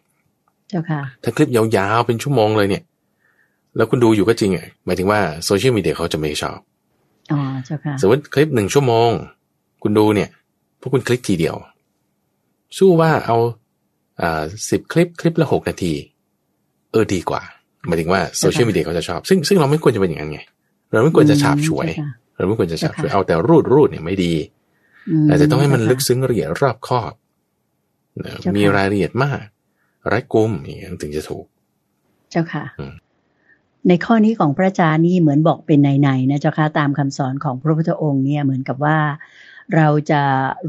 [0.70, 2.84] เจ้าค่ะถ้าคลิปยาวๆเป็นชั่วโมงเลยเนี่ย
[3.76, 6.58] แล้วคุณดูอยู่ก็จริงอะหมายถึงว่าโซเชียลมีเดียเขาจะไม่ชอบ
[7.32, 9.12] อ๋อเจ้าค่ะสมมติคลิปหนึ่งชั่วโมง
[9.84, 10.30] คุณดูเนี่ย
[10.80, 11.56] พวกคุณคลิกทีเดียว
[12.78, 13.38] สู้ว่าเอา
[14.22, 15.94] อ่าสิบคลิปคลิปละหกนาที
[16.92, 17.42] เออดีกว่า
[17.88, 20.40] หมายถึงว่าโซเชียลมีเดียเขาจะชอบ ซึ่งซึ่งเราไม่ควรจะเป็นอย่างนั้นไง
[20.92, 24.34] เราไม่ควรจะฉาบฉวยเจ้าค่ะเราไม่ควรจะฉาบฉวยเจ้าค่ะเอาแต่รูดรูดเนี่ยไม่ดี
[25.28, 27.14] มแต่ต้องให้มันเจ้าค่ะลึกซึ้งละเอียดรอบคอบ
[28.24, 29.40] นะเจ้าค่ะมีรายละเอียดมาก
[30.12, 31.46] รัดกุมอย่างนี้ยถึงจะถูก
[32.32, 32.94] เจ้าค่ะอืม
[33.88, 38.98] ในข้อนี้ของพระอาจารย์นี่เหมือนบอกเป็นในๆนะเจ้าค่ะตามคำสอนของพระพุทธองค์เนี่ยเหมือนกับว่า
[39.76, 40.22] เราจะ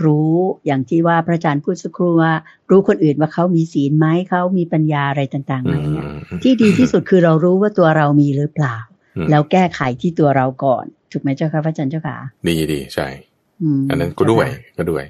[0.05, 0.33] รู้
[0.67, 2.33] อย่างที่ว่าพระอาจารย์พูดสักครู่ว่า
[2.71, 8.77] รู้คนอื่นว่าเขามีศีลไหมเขามีปัญญาอะไรต่างๆไหมเนี่ยอืมที่ดีที่สุดคือเรารู้ว่าตัวเรามีหรือเปล่า
[9.17, 13.09] อืมแล้วแก้ไขที่ตัวเราก่อนถูกไหมเจ้าค่ะพระอาจารย์เจ้าค่ะดีดีใช่
[13.79, 14.47] มอันนั้นก็ด้วย
[14.79, 15.05] ก็ด้วย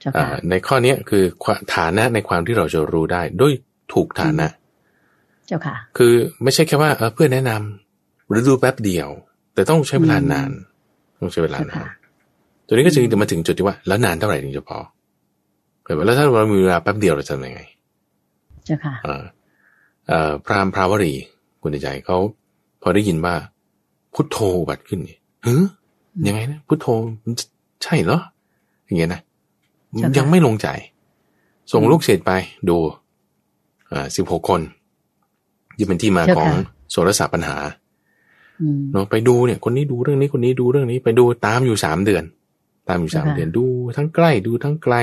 [0.00, 3.52] เจ้าอ่าค่ะในข้อเนี้ยคือความฐานะในความที่เราจะรู้ได้ด้วย
[3.92, 4.46] ถูกฐานะ
[5.46, 9.08] เจ้าค่ะ คือไม่ใช่แค่ว่าเออเพื่อนแนะนำหรือดูแป๊บเดียว
[9.54, 10.50] แต่ต้องใช้เวลานาน
[11.20, 11.88] ต้องใช้เวลาเจ้านาค่ะน
[12.66, 14.78] ตัวนี้ก็จึงจะมาถึงจุดที่ว่า แล้วนานเท่าไหร่ถึงจะพอ
[15.84, 17.60] เกิดว่าแล้วถ้าเรามีเวลาแป๊บเดียวเราจะทำยังไง
[18.64, 19.22] เจ้าค่ะเอ่อ
[20.08, 21.14] เอ่อพราหมณ์พราวรี
[21.62, 22.16] คุณใจเขา
[22.82, 23.34] พอได้ยินว่า
[24.14, 25.64] พุทโธอุบัติขึ้นนี่เฮ้ย
[26.26, 26.86] ยังไงนะพุทโธ
[27.24, 27.44] มันจะ
[27.82, 28.20] ใช่เหรอ
[28.86, 29.20] อย่างเงี้ยนะ
[29.96, 30.68] ใช่ค่ะยังไม่ลงใจ
[31.72, 32.32] ส่งลูกเศษไป
[32.68, 32.76] ดู
[33.92, 34.60] อ่าสิบหกคน
[35.76, 36.48] ที่เป็นที่มาของ
[36.90, 37.56] โสรสาปัญหา
[38.60, 42.24] อืมเนาะไปดูเนี่ย คนนี้ดูเรื่องนี้คนนี้ดูเรื่องนี้ ไปดูตามอยู่สามเดือน
[42.88, 43.64] ตามอยู่สามค่ะเดือนดู
[43.96, 44.94] ทั้งใกล้ดูทั้งไกล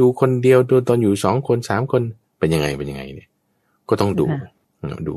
[0.00, 2.02] ดูคนเดียวดูตอนอยู่สองคนสามคน
[2.38, 3.28] เป็นยังไงเป็นยังไงเนี่ย
[3.88, 4.26] ก็ต้องดู
[4.88, 5.16] เนาะดู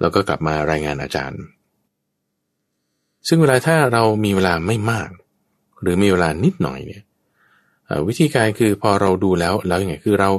[0.00, 1.40] แล้วก็กลับมารายงานอาจารย์
[3.28, 5.08] ซึ่งเวลาถ้าเรามีเวลาไม่มาก
[5.80, 7.02] หรือมีเวลานิดหน่อยเนี่ย
[7.86, 10.30] เอ่อวิธีการคือพอเราดูแล้วแล้วยังไงคือเรา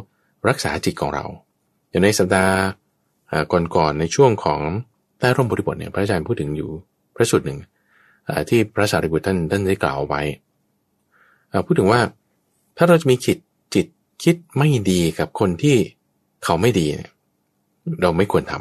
[0.50, 1.26] รักษาจิตของเรา
[1.90, 2.79] อย่างในสัปดาห์เอ่อ
[3.76, 4.60] ก่อนๆในช่วงของ
[5.20, 6.70] ใต้ร่มบริบทเนี่ยพระอาจารย์พูดถึงอยู่
[7.16, 7.60] พระสูตรหนึ่ง
[8.26, 10.22] เอ่อที่พระสารีบุตรท่านท่านได้กล่าวเอาไว้
[11.50, 12.02] เอ่อพูดถึงว่า
[12.78, 13.38] ถ้าเราจะมีจิต
[13.76, 13.86] จิต
[14.24, 15.76] คิดไม่ดีกับคนที่
[16.44, 17.12] เขาไม่ดีเนี่ย
[18.02, 18.54] เราไม่ควรท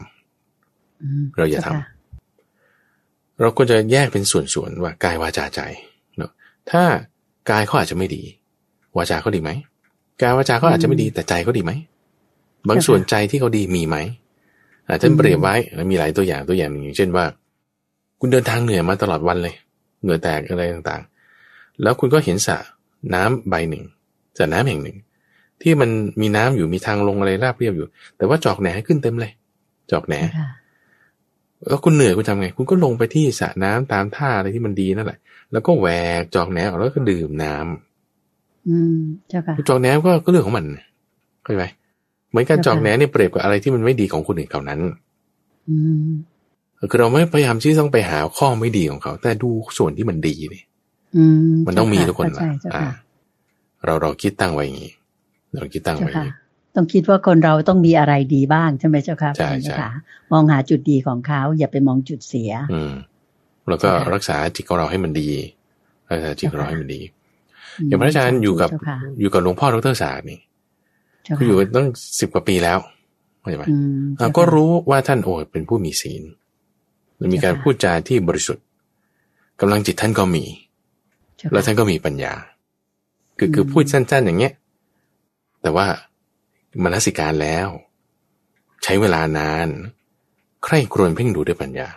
[0.46, 1.86] ำอืมเราอย่าทำจ้ค่ะ
[3.40, 5.60] เราควรจะแยกเป็นส่วนๆว่ากายวาจาใจ
[6.16, 6.30] เนาะ
[6.70, 6.82] ถ้า
[7.50, 8.22] กายเขาอาจจะไม่ดี
[8.96, 9.50] วาจาเขาดีไหม
[10.22, 11.72] กายวาจาเขาอาจจะไม่ดีแต่ใจเขาดีไหม
[12.68, 13.96] บางส่วนใจที่เขาดีมีไหม
[14.88, 15.54] อาจจะเปรียบไว้
[15.90, 17.24] มีหลายตัวอย่างตัวอย่างหนึ่งอย่างเช่นว่า
[18.20, 19.54] คุณเดินทางเหนื่อยมาตลอดวันเลย
[20.02, 22.56] เหงื่อแตกอะไรต่างๆ แล้วคุณก็เห็นสระ
[23.14, 23.84] น้ำใบหนึ่ง
[24.38, 24.96] สระน้ำแห่งหนึ่ง
[25.62, 27.86] ที่มันมีน้ำอยู่มีทางลงอะไรราบเรียบอยู่
[28.16, 29.32] แต่ว่าจอกแหนขึ้นเต็มเลย
[29.90, 30.48] จอกแหนค่ะ
[31.68, 35.18] แล้วคุณเหนื่อยคุณทำไง คุณก็ลงไปที่สระน้ำตามท่าอะไรที่มันดีนั่นแหละ
[35.52, 35.86] แล้วก็แหว
[36.20, 40.64] กจอกแหนออกแล้วก็ดื่มน้ำอืมเจ้าค่ะจอกแหนก็ก็เรื่องของมัน
[41.42, 41.66] เข้าใจไหม
[42.30, 44.80] เหมือนกันค่ะจอกแหนเนี่ยเปรียบกับอะไรที่มันไม่ดีของคนอื่นเขานั้น
[45.68, 45.76] อื
[46.06, 46.08] ม
[46.90, 50.62] คือเราไม่พยายามที่ต้องไปหาข้อไม่ดีของเขา แต่ดูส่วนที่มันดีนี่
[51.16, 52.92] อืมมันต้องมีทุกคนเข้าใจเจ้าอ่าค่ะ
[53.84, 54.92] เราเราคิดตั้งไว้อย่างนี้
[55.54, 56.34] เราคิดตั้งเจ้าไว้อย่างค่ะนี้
[56.76, 59.90] ต้องคิดว่าคนเราต้องมีอะไรดีบ้างใช่ไหมเจ้าค่ะใช่พระอาจารย์ใช่เจ้าค่ะ
[60.32, 62.92] มองหาจุดดีของเขาอย่าไปมองจุดเสีย อืม
[63.68, 65.28] แล้วก็ใช่ค่ะรักษาจิตของเราให้มันดี
[66.10, 67.00] รักษาจิตของเราเจ้าค่ะให้มันดี
[67.86, 70.38] อย่างพระอาจารย์อยู่กับเจ้าค่ะอยู่กับหลวงพ่อดรศาสตร์นี่
[71.28, 71.88] เจ้าคือค่ะอยู่กันตั้ง
[72.20, 72.78] สิบกว่าปีแล้ว
[73.40, 76.22] เข้าใจไหมอืมอ่าเจ้าค่ะก็รู้ว่าท่านโอ้ยเป็นผู้มีศีล
[77.16, 78.64] และมีการเจ้าค่ะพูดจาที่บริสุทธิ์
[79.60, 80.44] กำลังจิตท่านก็มี
[81.36, 82.34] เจ้าค่ะแล้วท่านก็มีปัญญา
[83.38, 84.52] คือคืออืมพูดสั้น ๆ อย่างเงี้ย
[85.62, 85.86] แต่ว่า
[86.82, 87.68] มนสิการแล้ว
[88.82, 89.68] ใช้เวลานาน
[90.64, 91.88] ใคร่ครวญเพ่งดูด้วยปัญญา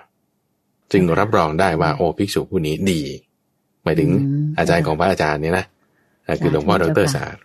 [0.92, 3.02] จึงรับรองได้ว่าโอ้ภิกษุผู้นี้ดี
[3.84, 4.14] หมายถึงม
[4.58, 5.66] อาจารย์ของพระอาจารย์เนี่ยนะ
[6.26, 7.42] อ่าคือหลวงพ่อดเจ้าค่ะรศาสตร์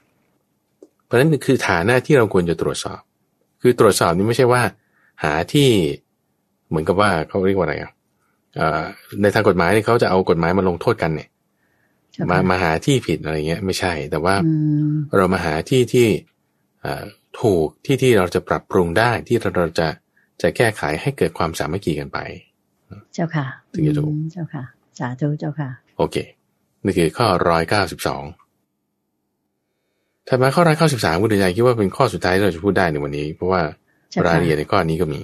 [1.06, 3.00] เพราะฉะนั้นคือฐานะที่เราควรจะตรวจสอบ
[3.62, 4.62] คือตรวจสอบนี่ไม่ใช่ว่า
[5.24, 5.68] หาที่
[6.68, 7.92] เหมือนกับว่าเขาเรียกว่าอะไรอะ
[8.56, 8.82] เอ่อ
[9.22, 11.28] ในทางกฎหมายนี่เขาจะเอากฎหมายมาลงโทษกันเนี่ย
[12.12, 14.52] เจ้ามาค่ะมาหาที่ผิดอะไรเงี้ย ไม่ใช่ แต่ว่าอื
[14.90, 16.08] มเรามาหาที่ที่
[16.80, 17.04] เอ่อ
[17.40, 19.88] ถูกที่ที่เราจะปรับปรุงได้ที่เราเราจะ
[20.42, 22.18] จะแก้ไขให้เกิดความสามัคคีกันไป
[23.14, 24.64] เจ้าค่ะ ถึงจะถูกอืมเจ้าค่ะ
[24.98, 26.16] สาธุเจ้าค่ะ โอเค
[26.84, 28.22] นี่คือข้อร้อยเก้าสิบสอง
[30.28, 33.60] ถัดมาข้อร้อยเก้าสิบสามคุณเดชใจคิดว่าเป็นข้อสุดท้ายที่เราจะพูดได้ในวันนี้ เพราะว่า
[34.10, 35.20] เจ้าค่ะรายละเอียดในข้อนี้ก็มี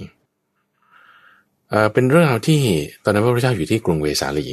[1.69, 2.59] เอ่อเป็นเรื่องราวที่
[3.03, 4.47] ตอนนั้นพระพุทธเจ้าอยู่ที่กรุงเวสาลี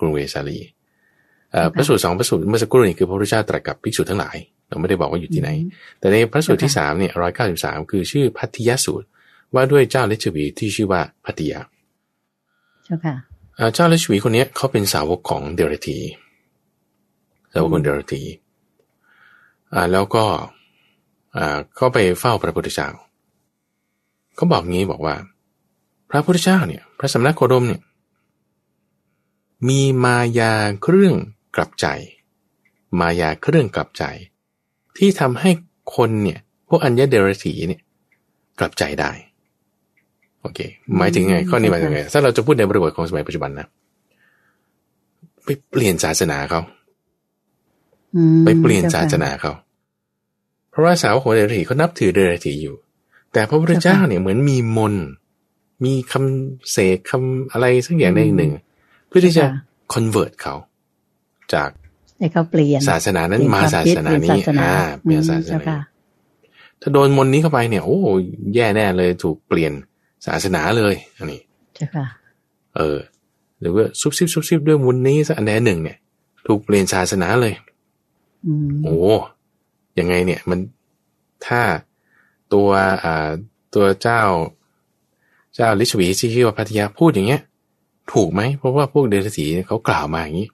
[0.00, 0.58] กรุงเวสาลี
[1.52, 4.36] เอ่อพระสูตรสองพระสูตรเมื่อสักครู่นี้คือพระพุทธเจ้าตรัสกับภิกษุทั้งหลาย
[4.68, 5.50] เราไม่ได้บอกว่าอยู่ที่ไหน
[5.98, 9.06] แต่ในพระสูตรที่สามเนี่ยร้อยเก้าสิบสามคือชื่อพัทยสูตร
[9.54, 11.60] ว่าด้วยเจ้าเลชวีที่ชื่อว่าพัทยา
[12.84, 13.14] เจ้าค่ะ
[13.56, 15.98] เอ่อเจ้าเลชวีคนเนี้ยเขาเป็นสาวกของเดรธี
[17.52, 18.22] สาวกของเดรธี
[19.74, 20.24] อ่าแล้วก็
[21.36, 22.88] อ่าก็ไปเฝ้าพระพุทธเจ้า
[24.36, 25.14] เขาบอกงี้บอกว่า
[26.10, 27.82] พระพุทธเจ้าเนี่ย พระสำนักโคดมเนี่ย
[29.68, 30.52] มีมายา
[30.82, 31.14] เครื่อง
[31.56, 31.86] กลับใจ
[33.00, 34.04] มายาเครื่องกลับใจ
[34.96, 35.50] ที่ทำให้
[35.96, 37.80] คนเนี่ย พวกอัญญเดรธีเนี่ย
[38.58, 39.10] กลับใจได้
[40.40, 40.60] โอเค
[40.98, 43.66] หมายถึงไงข้อนี้หมายถึงไงถ้าเราจะพูดในบริบทของสมัยปัจจุบันนะ
[45.44, 46.60] ไปเปลี่ยนศาสนาเขา
[48.16, 49.52] อืมไปเปลี่ยนจ้ศาค่ะสนาเขา
[50.74, 52.76] เพราะว่าสาวกของเดรธีเขานับถือเดรธีอยู่
[53.32, 55.06] แต่พระพุทธเจ้าเนี่ยเหมือนมีมนต์
[55.84, 58.52] มีคำเสกคำอะไรสักอย่างใดอย่างหนึ่ง
[59.08, 59.44] เพื่อที่จะ
[59.94, 60.54] convert เขา
[61.54, 61.70] จาก
[62.18, 67.98] ให้เขาเปลี่ยนศาสนานั้นเปลี่ยมาควศาคิดสนาเปลี่ยนี้ศาสนาอ่าเปลี่ยนศาสอืมนาเจ้าค่ะนี้ถ้าโดนมนต์นี้เข้าไปเนี่ย โอ้
[68.54, 69.72] แย่แน่เลยถูกเปลี่ยน
[70.26, 71.40] ศาสนาเลยอันนี้
[71.74, 72.06] เจ้าค่ะ
[72.76, 72.98] เออ
[73.60, 75.98] หรือว่าซุบซิบซุบซิบด้วยมนต์นี้สักอันใดหนึ่งเนี่ย
[76.46, 77.54] ถูกเปลี่ยนศาสนาเลย
[78.46, 78.98] อืมโอ้
[79.98, 80.58] ยังไงเนี่ยมัน
[81.46, 81.60] ถ้า
[82.54, 82.68] ตัว
[83.04, 83.28] อ่า
[83.74, 84.22] ตัวเจ้า
[85.54, 87.40] เจ้าลิจฉวีที่ชื่อว่าภัททิยะพูดอย่างเงี้ย
[88.12, 90.48] ถูกไหมเพราะว่าพวกเดียรถีย์เขากล่าวมาอย่างนี้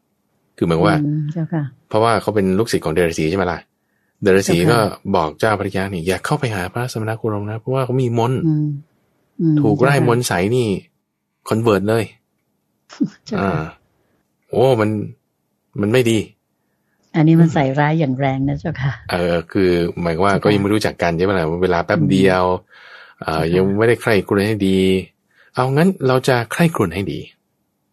[0.57, 3.59] คือหมายว่าอืมเจ้าค่ะเพราะว่าเขาเป็นลูกศิษย์ของเดียรถีย์ใช่ไหมล่ะ
[4.23, 4.81] เดียรถีย์เจ้าค่ะก็
[5.17, 8.69] บอกเจ้าภัททิยะนี่อย่าเข้าไปหาพระสมณโคดมนะ เพราะว่าเขามีมนต์อืม
[9.41, 10.69] อืมถูกไล่เจ้าค่ะมนต์ใส่นี่
[11.49, 12.05] convert เลย
[13.27, 13.67] เจ้าอ่าค่ะ
[14.51, 14.91] โอ้มัน
[15.81, 16.19] มันไม่ดี
[17.17, 22.45] อันนี้มันใส่ร้ายอย่างแรงนะเจ้าค่ะ เออ คือหมายว่าใช่ค่ะก็ยังไม่รู้จักกันใช่ไหมล่ะเวลาแป๊บเดียว
[23.23, 24.79] เอ่อใช่ค่ะยังไม่ได้ใคร่ครวญให้ดี
[25.55, 27.21] เอางั้นเราจะใคร่ครวญให้ดี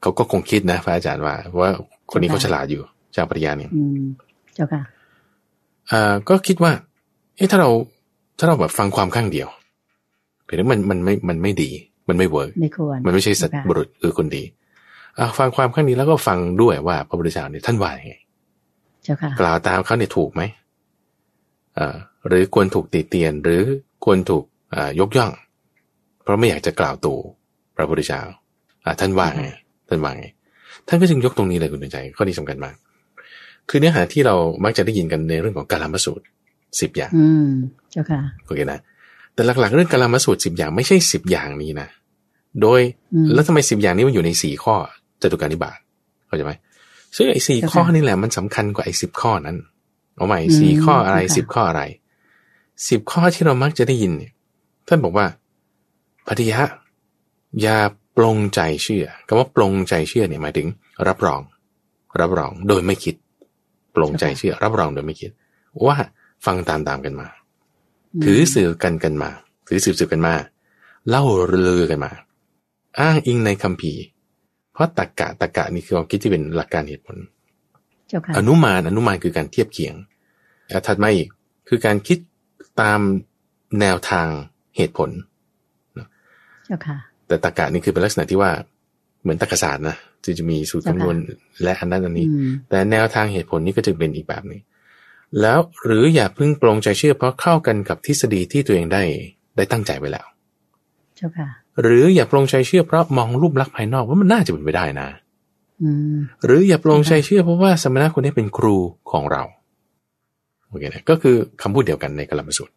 [0.01, 1.70] เขาก็คงคิดนะพระอาจารย์ว่าว่า
[2.11, 2.82] คนนี้เขาฉลาดอยู่
[3.13, 4.03] เจ้าปริยาเนี่ยอืม
[4.55, 4.82] เจ้าค่ะ
[5.91, 6.72] อ่าก็คิดว่า
[7.36, 7.70] เอ๊ะถ้าเรา
[8.38, 9.47] ถ้าเราแบบฟังความข้างเดียว
[10.45, 11.70] เห็นว่ามันมันไม่มันไม่ดี
[12.09, 14.43] มันไม่เวิร์กไม่ควรมันไม่ใช่สัตเจ้าค่ะบุรุษคือคนดี
[15.18, 18.26] อ่าฟังความข้างนี้แล้วก็ฟังด้วยว่าพระพุทธเจ้าเนี่ยท่านว่ายังไงเจ้าค่ะ
[19.41, 20.41] กล่าวตามเขาเนี่ยถูกไหม
[21.78, 21.95] อ่า
[22.28, 23.62] หรือควรถูกติเตียนหรือ
[24.05, 24.43] ควรถูก
[24.76, 25.32] อ่ายกย่อง
[26.24, 27.18] เพราะไม่อยากจะกล่าวตู่
[27.76, 28.22] พระพุทธเจ้า
[28.86, 29.45] อ่าท่านว่าไง
[29.89, 30.26] ท่านว่าไง
[30.88, 32.76] ท่านก็จึงยกตรงนี้เลยคุณดวงใจข้อนี้สำคัญมาก
[33.70, 36.26] คือเนื้อหาที่เรามักจะได้ยินกันในเรื่องของกาลามสูตร
[36.82, 37.49] สิบอย่าง อืม
[37.91, 38.80] เจ้าค่ะโอเคนะ
[39.34, 41.88] แต่หลักๆเรื่องกาลามสูตรสิบอย่างไม่ใช่สิบอย่างนี้นะ
[42.62, 42.82] โดย
[43.14, 44.76] อืมแล้วทำไมสิบอย่างนี้มันอยู่ในสี่ข้อ
[45.22, 45.78] จตุการนิบาต
[46.28, 46.53] เข้าใจไหม
[47.16, 49.58] ซึ่งไอ้สี่ข้อนี่แหละมันสำคัญกว่าไอ้สิบข้อนั้น
[50.16, 51.84] เอาใหม่สี่ข้ออะไรสิบข้ออะไร
[52.89, 54.32] สิบข้อที่เรามักจะได้ยินเนี่ย
[54.88, 55.26] ท่านบอกว่า
[56.28, 56.62] ปฏิยะ
[57.62, 57.78] อย่า
[58.18, 60.68] ปลงใจเชื่อคำว่าปลงใจเชื่อเนี่ยหมายถึง
[61.08, 61.41] รับรอง
[62.20, 63.16] รับรองโดยไม่คิด
[63.95, 65.32] ปลงใจเชื่อ รับรองโดยไม่คิด
[65.88, 65.97] ว่า
[66.45, 67.28] ฟังตามตามกันมา
[68.24, 69.30] ถือสื่อกันกันมา
[69.68, 70.34] ถือสืบสืบกันมา
[71.10, 72.12] เล่าลือกันมา
[72.99, 74.01] อ้างอิงในคัมภีร์
[74.78, 77.17] เพราะตรกกะตรกกะนี่คือความคิดที่เป็นหลักการเหตุผล
[78.38, 79.93] อนุมานอนุมานคือการเทียบเคียง
[80.88, 81.28] ถัดมาอีก
[81.69, 82.17] คือการคิด
[82.82, 82.99] ตาม
[83.80, 84.28] แนวทาง
[84.78, 85.09] เหตุผล
[86.65, 86.97] เจ้าค่ะ
[87.28, 88.51] แต่ตรรกะนี่คือเป็นลักษณะที่ว่า
[89.21, 91.15] เหมือนตรรกศาสตร์นะที่จะมีสูตรคำนวณ
[91.63, 92.28] และอันนั้นอันนี้
[92.69, 94.61] แต่แนวทางเหตุผลนี่ก็จะเป็นอีกแบบนึง
[95.41, 99.03] แล้วหรืออย่าพึ่งปรงใจเชื่อเพราะเข้ากันกับทฤษฎีที่ตัวเองได้
[99.57, 100.25] ได้ตั้งใจไว้แล้ว
[101.18, 101.47] เจ้าค่ะ
[101.82, 105.07] หรืออย่าปรงใจเชื่อเพราะมองรูปลักษณ์ภายนอกว่ามันน่าจะเป็นไปได้นะ
[105.82, 108.76] อืมหรืออย่าปรงใจเชื่อเพราะว่าสมณะคนนี้เป็นครู
[109.11, 109.43] ของเรา
[110.68, 112.74] โอเคนะก็คือคำพูดเดียวกันในกลมสูตร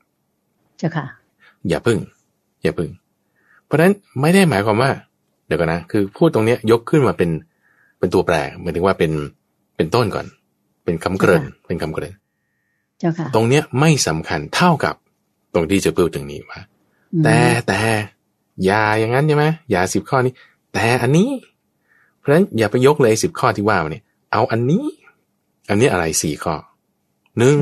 [0.78, 1.06] เจ้าค่ะ
[1.68, 1.98] อย่าพึ่ง
[2.62, 2.90] อย่าพึ่ง
[3.64, 4.90] เพราะฉะนั้นไม่ได้หมายความว่า
[5.46, 7.30] เดี๋ยวกันนะ คือพูดตรงเนี้ยยกขึ้นมาเป็น
[7.98, 9.12] เป็นตัวแปรหมายถึงว่าเป็น
[9.76, 10.26] เป็นต้นก่อน
[10.84, 12.14] เป็นคำเกริ่นเป็นคำเกริ่น
[12.98, 14.94] เจ้าค่ะ ตรงเนี้ยไม่สำคัญเท่ากับ
[15.54, 16.60] ตรงที่จะพูดถึงนี้ว่า
[17.24, 17.86] แต่แต่อ
[18.68, 20.34] ย่าอย่างนั้นใช่ไหมอย่าสิบข้อนี้
[20.72, 21.30] แต่อันนี้
[22.18, 24.84] เพราะฉะนั้นอย่าไปยกเลยสิบข้อที่ว่ามาเนี่ย เอาอันนี้
[25.68, 26.54] อันนี้อะไรสี่ข้อ
[27.38, 27.56] หนึ่ง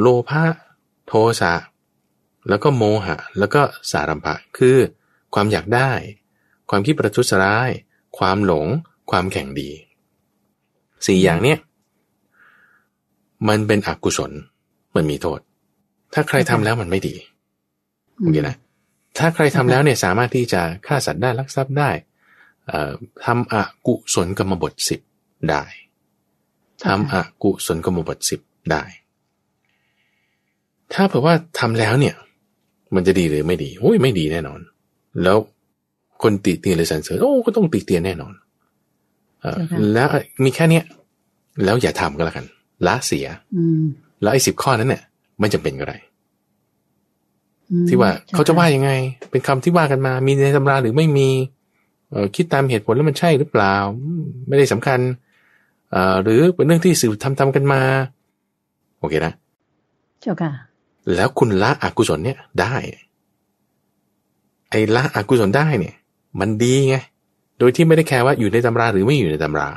[0.00, 0.44] โลภะ
[1.06, 1.54] โทสะ
[2.48, 4.76] แล้วก็โมหะ แล้วก็สารัมภะคือ
[5.34, 5.90] ความอยากได้
[6.70, 7.70] ความคิดประทุษร้าย
[8.18, 8.66] ความหลง
[9.10, 9.70] ความแข่งดี
[11.06, 11.58] สี่อย่างเนี้ย
[13.48, 14.32] มันเป็นอกุศล
[14.96, 15.40] มันมีโทษ
[16.14, 17.14] ถ้าใครทำแล้วมันไม่ดี
[18.18, 18.56] โอเคนะ
[19.18, 21.90] ถ้าใครทำแล้วเนี่ยสามารถที่จะฆ่าสัตว์ได้ลักทรัพย์ได้
[23.24, 23.54] ทำอ
[23.86, 25.00] กุศลกรรมบทสิบ
[25.50, 25.64] ได้
[26.84, 28.40] ทำอกุศลกรรมบทสิบ
[28.70, 28.82] ได้
[30.92, 32.14] ถ้าเผื่อว่าทำแล้วเนี่ย
[32.94, 34.60] มันจะดีหรือไม่ดีโอ้ยไม่ดีแน่นอน
[35.22, 35.36] แล้ว
[36.22, 38.32] คนติเตียนเลยสรรเสริญโอ้ก็ต้องติเตียนแน่นอน
[39.44, 39.46] อ
[39.94, 40.08] แล้ว
[40.44, 40.84] มีแค่เนี้ย
[41.64, 42.46] แล้วอย่าทำก็แล้วกัน
[42.86, 43.26] ละเสีย
[44.22, 45.02] แล้วไอ้สิบข้อนั้นเนี่ย
[45.40, 45.96] ไม่จำเป็นก็ได้
[47.88, 48.90] ที่ว่าเขาจะว่ายังไง
[49.30, 51.28] เป็นคำที่ว่ากันมา มีในตำราหรือไม่มี
[52.10, 53.74] เอคิดตามเหตุผลแล้วมันใช่หรือเปล่า
[54.48, 55.00] ไม่ได้สำคัญ
[56.22, 57.80] หรือเป็นเรื่องที่สืบทำทำกันมา
[58.98, 59.32] โอเคนะ
[60.20, 60.52] เจ้าค่ะ
[61.14, 62.74] แล้วคุณละอกุศลเนี่ยได้
[64.70, 65.94] ไอ้ละอกุศลได้เนี่ย
[66.40, 66.96] มันดีไง
[67.58, 69.70] โดยที่ไม่ได้แคร์ว่าอยู่ในตำราหรือไม่อยู่ในตำรา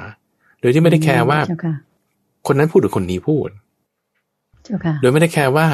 [0.62, 1.40] โดยที่ไม่ได้แคร์ว่า
[2.48, 3.50] คนนั้นพูดหรือคนนี้พูด
[5.02, 5.66] โดยไม่ได้แคร์ว่า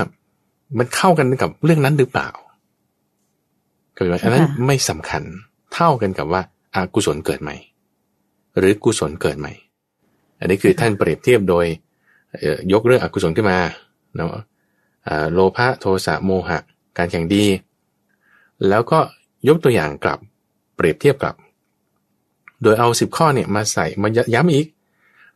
[0.77, 2.29] มันเข้ากันกับเรื่องนั้นหรือเปล่า
[3.95, 5.23] ก็คืออันนั้นไม่สำคัญ
[5.73, 6.41] เท่ากันกับว่า
[6.75, 7.55] อากุศลเกิดใหม่
[8.57, 9.53] หรือกุศลเกิดใหม่
[10.39, 11.65] อันนี้คือท่านเปรียบเทียบโดย
[12.73, 13.59] ยกเรื่องอกุศลขึ้นมา
[14.15, 14.29] เนาะ
[15.33, 16.59] โลภะโทสะโมหะ
[16.97, 17.45] การแข่งดี
[18.69, 18.99] แล้วก็
[19.47, 20.19] ยกตัวอย่างกลับ
[20.75, 21.35] เปรียบเทียบกลับ
[22.61, 24.67] โดยเอาสิบข้อเนี่ยมาใส่มาย้ำอีก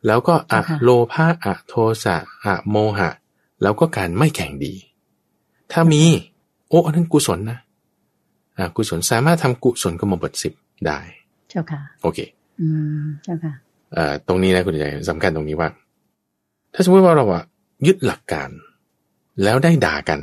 [0.06, 1.74] แล้วก็อะโลภะอะโท
[2.04, 3.10] สะอะโมหะ
[3.62, 4.74] แล้วก็การไม่แข่งดี
[5.72, 6.02] ถ้ามี
[6.68, 7.58] โอ้อันนั้นกุศลนะ
[8.58, 10.52] อะกุศลสามารถทำกุศลกรรมบทสิบ
[10.86, 10.98] ได้
[11.50, 12.18] เจ้าค่ะ โอเค
[12.60, 12.66] อื
[13.02, 13.52] มเจ้าค่ะ
[14.26, 15.68] ตรงนี้นะคุณใหญ่สำคัญตรงนี้ว่า
[16.74, 17.44] ถ้าสมมติว่าเราอะ
[17.86, 18.48] ยึดหลักการ
[19.42, 20.20] แล้วได้ด่ากัน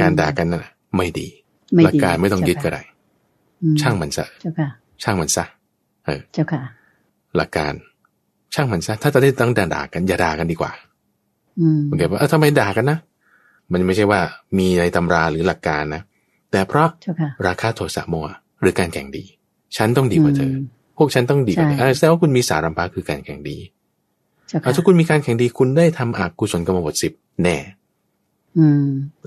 [0.00, 1.26] การด่ากันนั่นไม่ดี
[1.84, 2.82] หลักการไม่ต้องยึดก็ได้
[3.80, 4.26] ช่างมันซะ
[5.02, 5.44] ช่างมันซะ
[6.06, 6.62] เออเจ้าค่ะ
[7.36, 7.72] หลักการ
[8.54, 10.72] ช่างมันซะถ้าจะได้ต้องด่ากันอย่าด่ากันดีกว่า
[11.60, 12.98] อืมโอเคว่าทำไมด่ากันนะ
[13.72, 14.20] มันไม่ใช่ว่า
[14.58, 16.02] มีในตำราหรือหลักการนะ
[16.50, 16.88] แต่เพราะ
[17.46, 19.24] ราคาโทสะโมะหรือการแข่งดี
[19.76, 20.52] ฉันต้องดีกว่าเธอ
[20.96, 23.56] พวกฉันต้องดีกันแสดงว่าคุณมีสารัมภะคือการแข่งดี
[24.64, 27.12] ถ้าคุณมีการแข่งดีคุณได้ทำอากุศลกรรมบทสิบ
[27.42, 27.56] แน่
[28.58, 28.84] อืม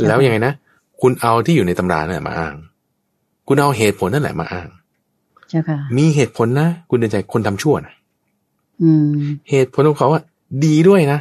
[0.07, 0.53] แล้วยังไงนะ
[1.01, 2.53] คุณเอาที่อยู่ในตำรานั่นแหละมาอ้าง
[3.47, 4.67] คุณเอาเหตุผลนั่นแหละมาอ้าง
[5.49, 7.93] เจ้าค่ะมีเหตุผลนะ คุณเดินใจคนทำชั่วนะ
[8.83, 9.07] อืม
[9.49, 10.23] เหตุผลของเขาอะ
[10.65, 11.19] ดีด้วยนะ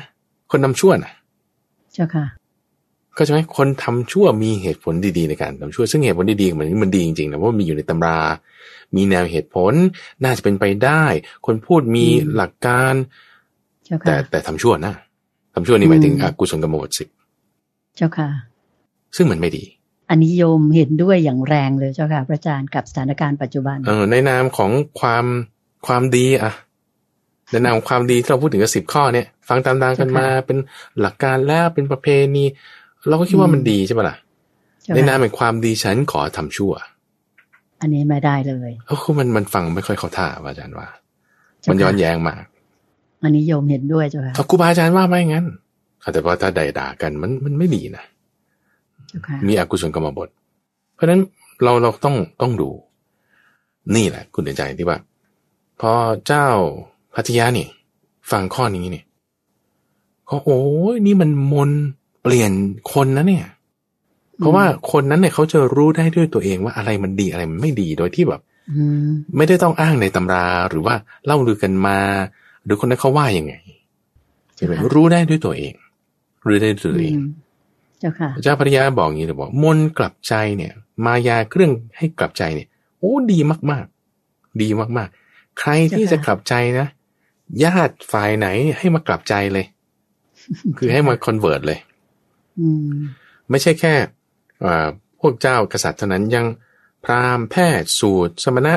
[0.51, 1.13] คนทำชั่วนะ
[1.95, 2.25] เจ้าค่ะ
[3.17, 8.21] ก็ใช่ไหมคนทำชั่วมีเหตุผลดีๆในการทำชั่ว ซึ่งเหตุผลดีๆเหมือนมันดีจริงๆนะเพราะมันมีอยู่ในตำรา
[8.97, 9.73] มีแนวเหตุผล
[10.25, 11.05] น่าจะเป็นไปได้
[11.47, 12.95] คนพูดมีหลักการ
[14.07, 14.95] แต่แต่ทำชั่วนะ
[15.55, 17.09] ทำชั่วนี่หมายถึงอกุศลกรรมบทสิบ
[17.97, 18.29] เจ้าค่ะ
[19.17, 19.65] ซึ่งมันไม่ดี
[20.11, 25.25] อันนี้โยมเห็นด้วยอย่างแรงเลยเจ้าค่ะ พระอาจารย์กับสถานการณ์ปัจจุบันเออในนามของความ
[25.87, 26.53] ความดีอะ
[27.51, 30.59] ในนามของความดีที่เราพูดถึงกับสิบข้อเนี่ย ฟังตามๆกันมาเป็น
[31.01, 32.45] หลักการแล้วเป็นประเพณี
[33.09, 34.17] เราก็คิดว่ามันดีใช่ปะล่ะ
[34.95, 36.73] ในนามแห่งความดีฉันขอทำชั่ว
[37.81, 40.89] อันนี้ไม่ได้เลยเออคือมันมันฟังไม่ค่อยเข้าท่าว่าอาจารย์ว่า
[41.71, 42.45] มันย้อนแย้งมาก
[43.23, 45.47] อันนี้โยมเห็นด้วยเจ้าค่ะถ้าครูบาอาจารย์ว่าไม่งั้น
[46.13, 48.05] แต่ว่าถ้าใดด่ากันมันมันไม่ดีนะ
[49.09, 50.29] เจ้าค่ะมีอกุศลกรรมบท
[50.95, 51.21] เพราะฉะนั้น
[51.63, 52.71] เราเราต้องต้องดู
[53.97, 54.99] นี่แหละ คุณเดนใจที่ว่า
[55.81, 55.93] พอ
[56.27, 56.47] เจ้า
[57.15, 57.67] พัทยานี่
[58.31, 59.05] ฟังข้อนี้เนี่ย
[60.27, 60.61] เขาโอ้
[60.95, 62.53] ยนี่มันมนต์เปลี่ยน
[62.93, 63.47] คนนะเนี่ย
[64.39, 68.41] เพราะว่าคนนั้นเนี่ยเขาจะรู้ได้ด้วยตัวเองว่าอะไรมันดีอะไรมันไม่ดีโดยที่แบบ
[68.73, 70.95] อืมไม่ได้ต้องอ้างในตำราหรือว่า
[71.27, 71.99] เล่าลือกันมา
[72.65, 73.55] หรือคนนั้นเขาว่ายังไง
[74.57, 75.75] ใช่ไหมรู้ได้ด้วยตัวเอง
[76.47, 77.29] รู้ได้ด้วยตัวเองอืม
[78.01, 80.73] เจ้าค่ะพระเจ้าพระยาบอกอย่างนี้เลยบอกมนต์กลับใจเนี่ย
[81.05, 82.69] มายาเครื่องให้กลับใจเนี่ย
[82.99, 83.39] โอ้ดี
[83.71, 83.85] มาก
[84.23, 86.87] ๆ ดีมากๆ ใครที่เจ้าค่ะจะกลับใจนะ
[87.65, 88.49] ญาติฝ่ายไหน
[88.79, 89.67] ให้มากลับใจเลย
[90.79, 91.96] คือให้มาคอนเวิร์ตเลยอืม
[93.51, 93.95] ไม่ใช่แค่
[94.65, 94.89] อ่า
[95.21, 96.47] พวกเจ้ากษัตริย์เท่านั้นยัง
[97.05, 98.75] พราหมณ์แพทย์สูตรสมณะ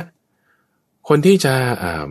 [1.08, 1.54] คนที่จะ
[1.84, 2.08] อ่า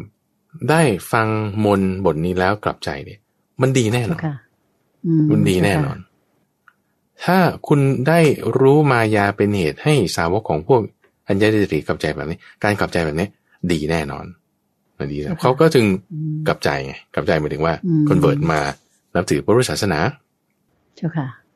[0.71, 1.29] ได้ฟัง
[1.65, 3.21] มนต์บทนี้แล้วกลับใจเนี่ย
[3.61, 4.35] มันดีแน่นเจ้าอนค่ะ
[5.07, 5.99] อืมันดีแน่นอน
[7.25, 7.39] ถ้า
[7.69, 8.21] คุณได้
[8.59, 10.83] รู้มายาเป็นเหตุให้สาวกของพวก
[11.29, 13.29] อัญญาติริกลับใจแบบนี้ การกลับใจแบบนี้
[13.73, 14.25] ดีแน่นอน
[14.99, 18.61] มันดีนะเขาก็จึงอืมกลับใจไงกลับใจหมายถึงว่าอืมคอนเวิร์ตมา
[19.15, 20.01] นับถือพระพุทธศาสนา
[20.97, 21.48] เจ้าค่ะอ่า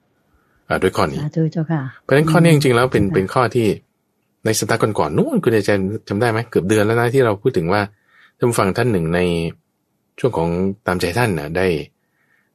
[0.83, 3.67] ด้วยข้อนี้สาธุเจ้าค่ะเพราะฉะนั้นข้อนี้จริงๆแล้วเป็นค่ะเป็นข้อที่
[4.45, 7.83] ในสัปดาห์ก่อนๆนู้นคุณอาจารย์จำได้ไหมเกือบเดือนแล้วนะที่เราพูดถึงว่า
[8.39, 9.21] ท่านผู้ฟังท่านหนึ่งใน
[10.19, 10.49] ช่วงของ
[10.87, 11.67] ตามใจท่านนะได้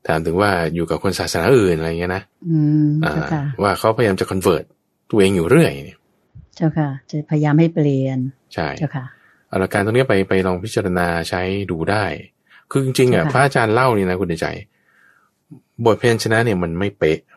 [0.07, 2.57] ถามถึงว่าอยู่กับคนศาสนาอื่นอะไรเงี้ยนะอื
[2.87, 4.63] มอ่าเจ้าค่ะว่าเขาพยายามจะคอนเวิร์ต
[5.09, 5.97] ตัวเองอยู่เรื่อยเนี่ย
[6.55, 8.19] เจ้าค่ะ จะพยายามให้เปลี่ยน
[8.53, 9.05] ใช่เจ้าค่ะ
[9.47, 11.41] เอาละการตรงนี้ไปไปลองพิจารณาใช้
[11.71, 12.03] ดูได้
[12.71, 14.47] คือจริงๆอะค่ะพระอาจารย์เล่านี่นะคุณใจ
[15.85, 17.36] บทเพลงชนะเนี่ยมันไม่เป๊ะอืมเจ้า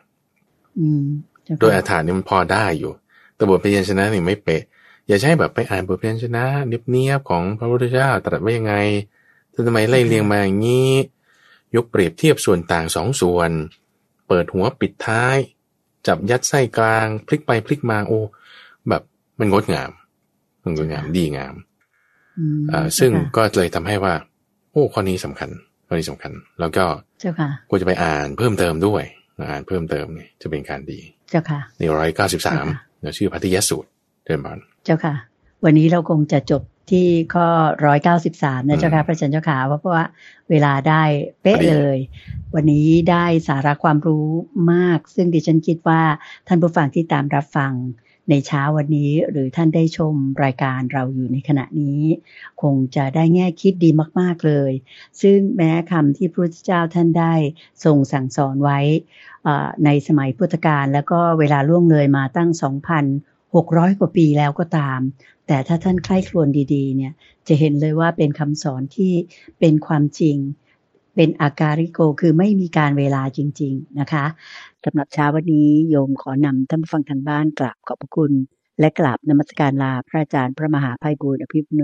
[1.59, 2.91] โดยอาถรรพ์เนี่ยมันพอได้อยู่
[3.35, 4.61] แต่บทเพลงชนะเนี่ยไม่เป๊ะ
[5.07, 8.75] อย่าใช่แบบไปอ่านบทเพลงชนะเนียบๆของพระพุทธเจ้าตรัสว่ายังไง
[9.67, 10.91] ทำไมไล่เรียงมาอย่างนี้
[11.75, 13.51] ยกเปรียบเทียบส่วนต่างสองส่วน
[14.27, 15.37] เปิดหัวปิดท้าย
[16.07, 18.19] จับยัดไส้กลาง พลิกไปพลิกมาโอ้
[18.89, 19.01] แบบ
[19.39, 19.91] มันงดงาม
[20.63, 21.55] มันงดงามดีงาม
[22.37, 24.13] อืมอ่าซึ่งเจ้าค่ะก็เลยทำให้ว่า
[24.71, 25.49] โอ้ข้อนี้สำคัญ
[25.87, 26.85] ข้อนี้สำคัญ แล้วก็
[27.19, 29.03] เจ้าค่ะควรจะไปอ่านเพิ่มเติมด้วย
[29.49, 30.99] อ่านเพิ่มเติมเนี่ยจะเป็นการดี
[31.31, 33.89] เจ้าค่ะในร้อยเก้าสิบสามค่ะเดี๋ยวชื่อพัทยสูตร
[34.25, 35.15] เดินบอลเจ้าค่ะ
[35.63, 36.61] วันนี้เราคงจะจบ
[36.91, 37.47] ที่ข้อ
[37.85, 40.05] ร้อยเก้าสิบสามนะเจ้าค่ะอืมพระอาจารย์เจ้าค่ะเพราะว่า
[40.49, 41.03] เวลาได้
[41.41, 41.99] เป๊ะพอดีเลย
[42.55, 44.27] วันนี้ได้สาระความรู้
[44.73, 46.01] มาก ซึ่งดิฉันคิดว่า
[46.47, 47.71] ท่านผู้ฟังที่ตามรับฟัง
[48.31, 50.13] ในเช้าวันนี้หรือท่านได้ชม
[50.43, 52.01] รายการเราอยู่ในขณะนี้
[52.61, 54.71] คงจะได้แง่คิดดีมาก ๆเลย
[55.21, 57.33] ซึ่งแม้คำที่พระพุทธเจ้าท่านได้
[57.83, 58.79] ทรงสั่งสอนไว้
[59.47, 62.49] อ่าในสมัยพุทธกาลแล้วก็เวลาล่วงเลยมาตั้ง
[63.25, 64.99] 2,600 กว่าปีแล้วก็ตาม
[65.47, 67.13] แต่ถ้าท่านใคร่ครวญดีๆ เนี่ย
[67.47, 69.13] จะเห็นเลยว่าเป็นคำสอนที่
[69.59, 70.37] เป็นความจริง
[71.15, 74.25] เป็นอาการิโกคือไม่มีการเวลาจริง ๆ นะคะ
[74.85, 78.31] สำหรับเช้าวันนี้โยมขอนำท่านผู้ฟังทางบ้านกราบขอบพระคุณ
[78.79, 81.83] และกราบนมัสการลาพระอาจารย์พระมหาภัยบูร์อภิปุโน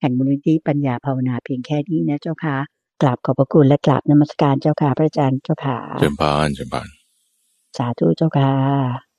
[0.00, 2.56] แห่งมูลนิธิปัญญาภาวนาเพียงแค่นี้นะเจ้าค่ะ
[3.02, 6.88] กราบขอบพระคุณและกราบนมัสการเจ้าค่ะพระอาจารย์เจ้าค่ะเดินบอลเดินบอล
[7.76, 9.13] สาธุเจ้าค่ะ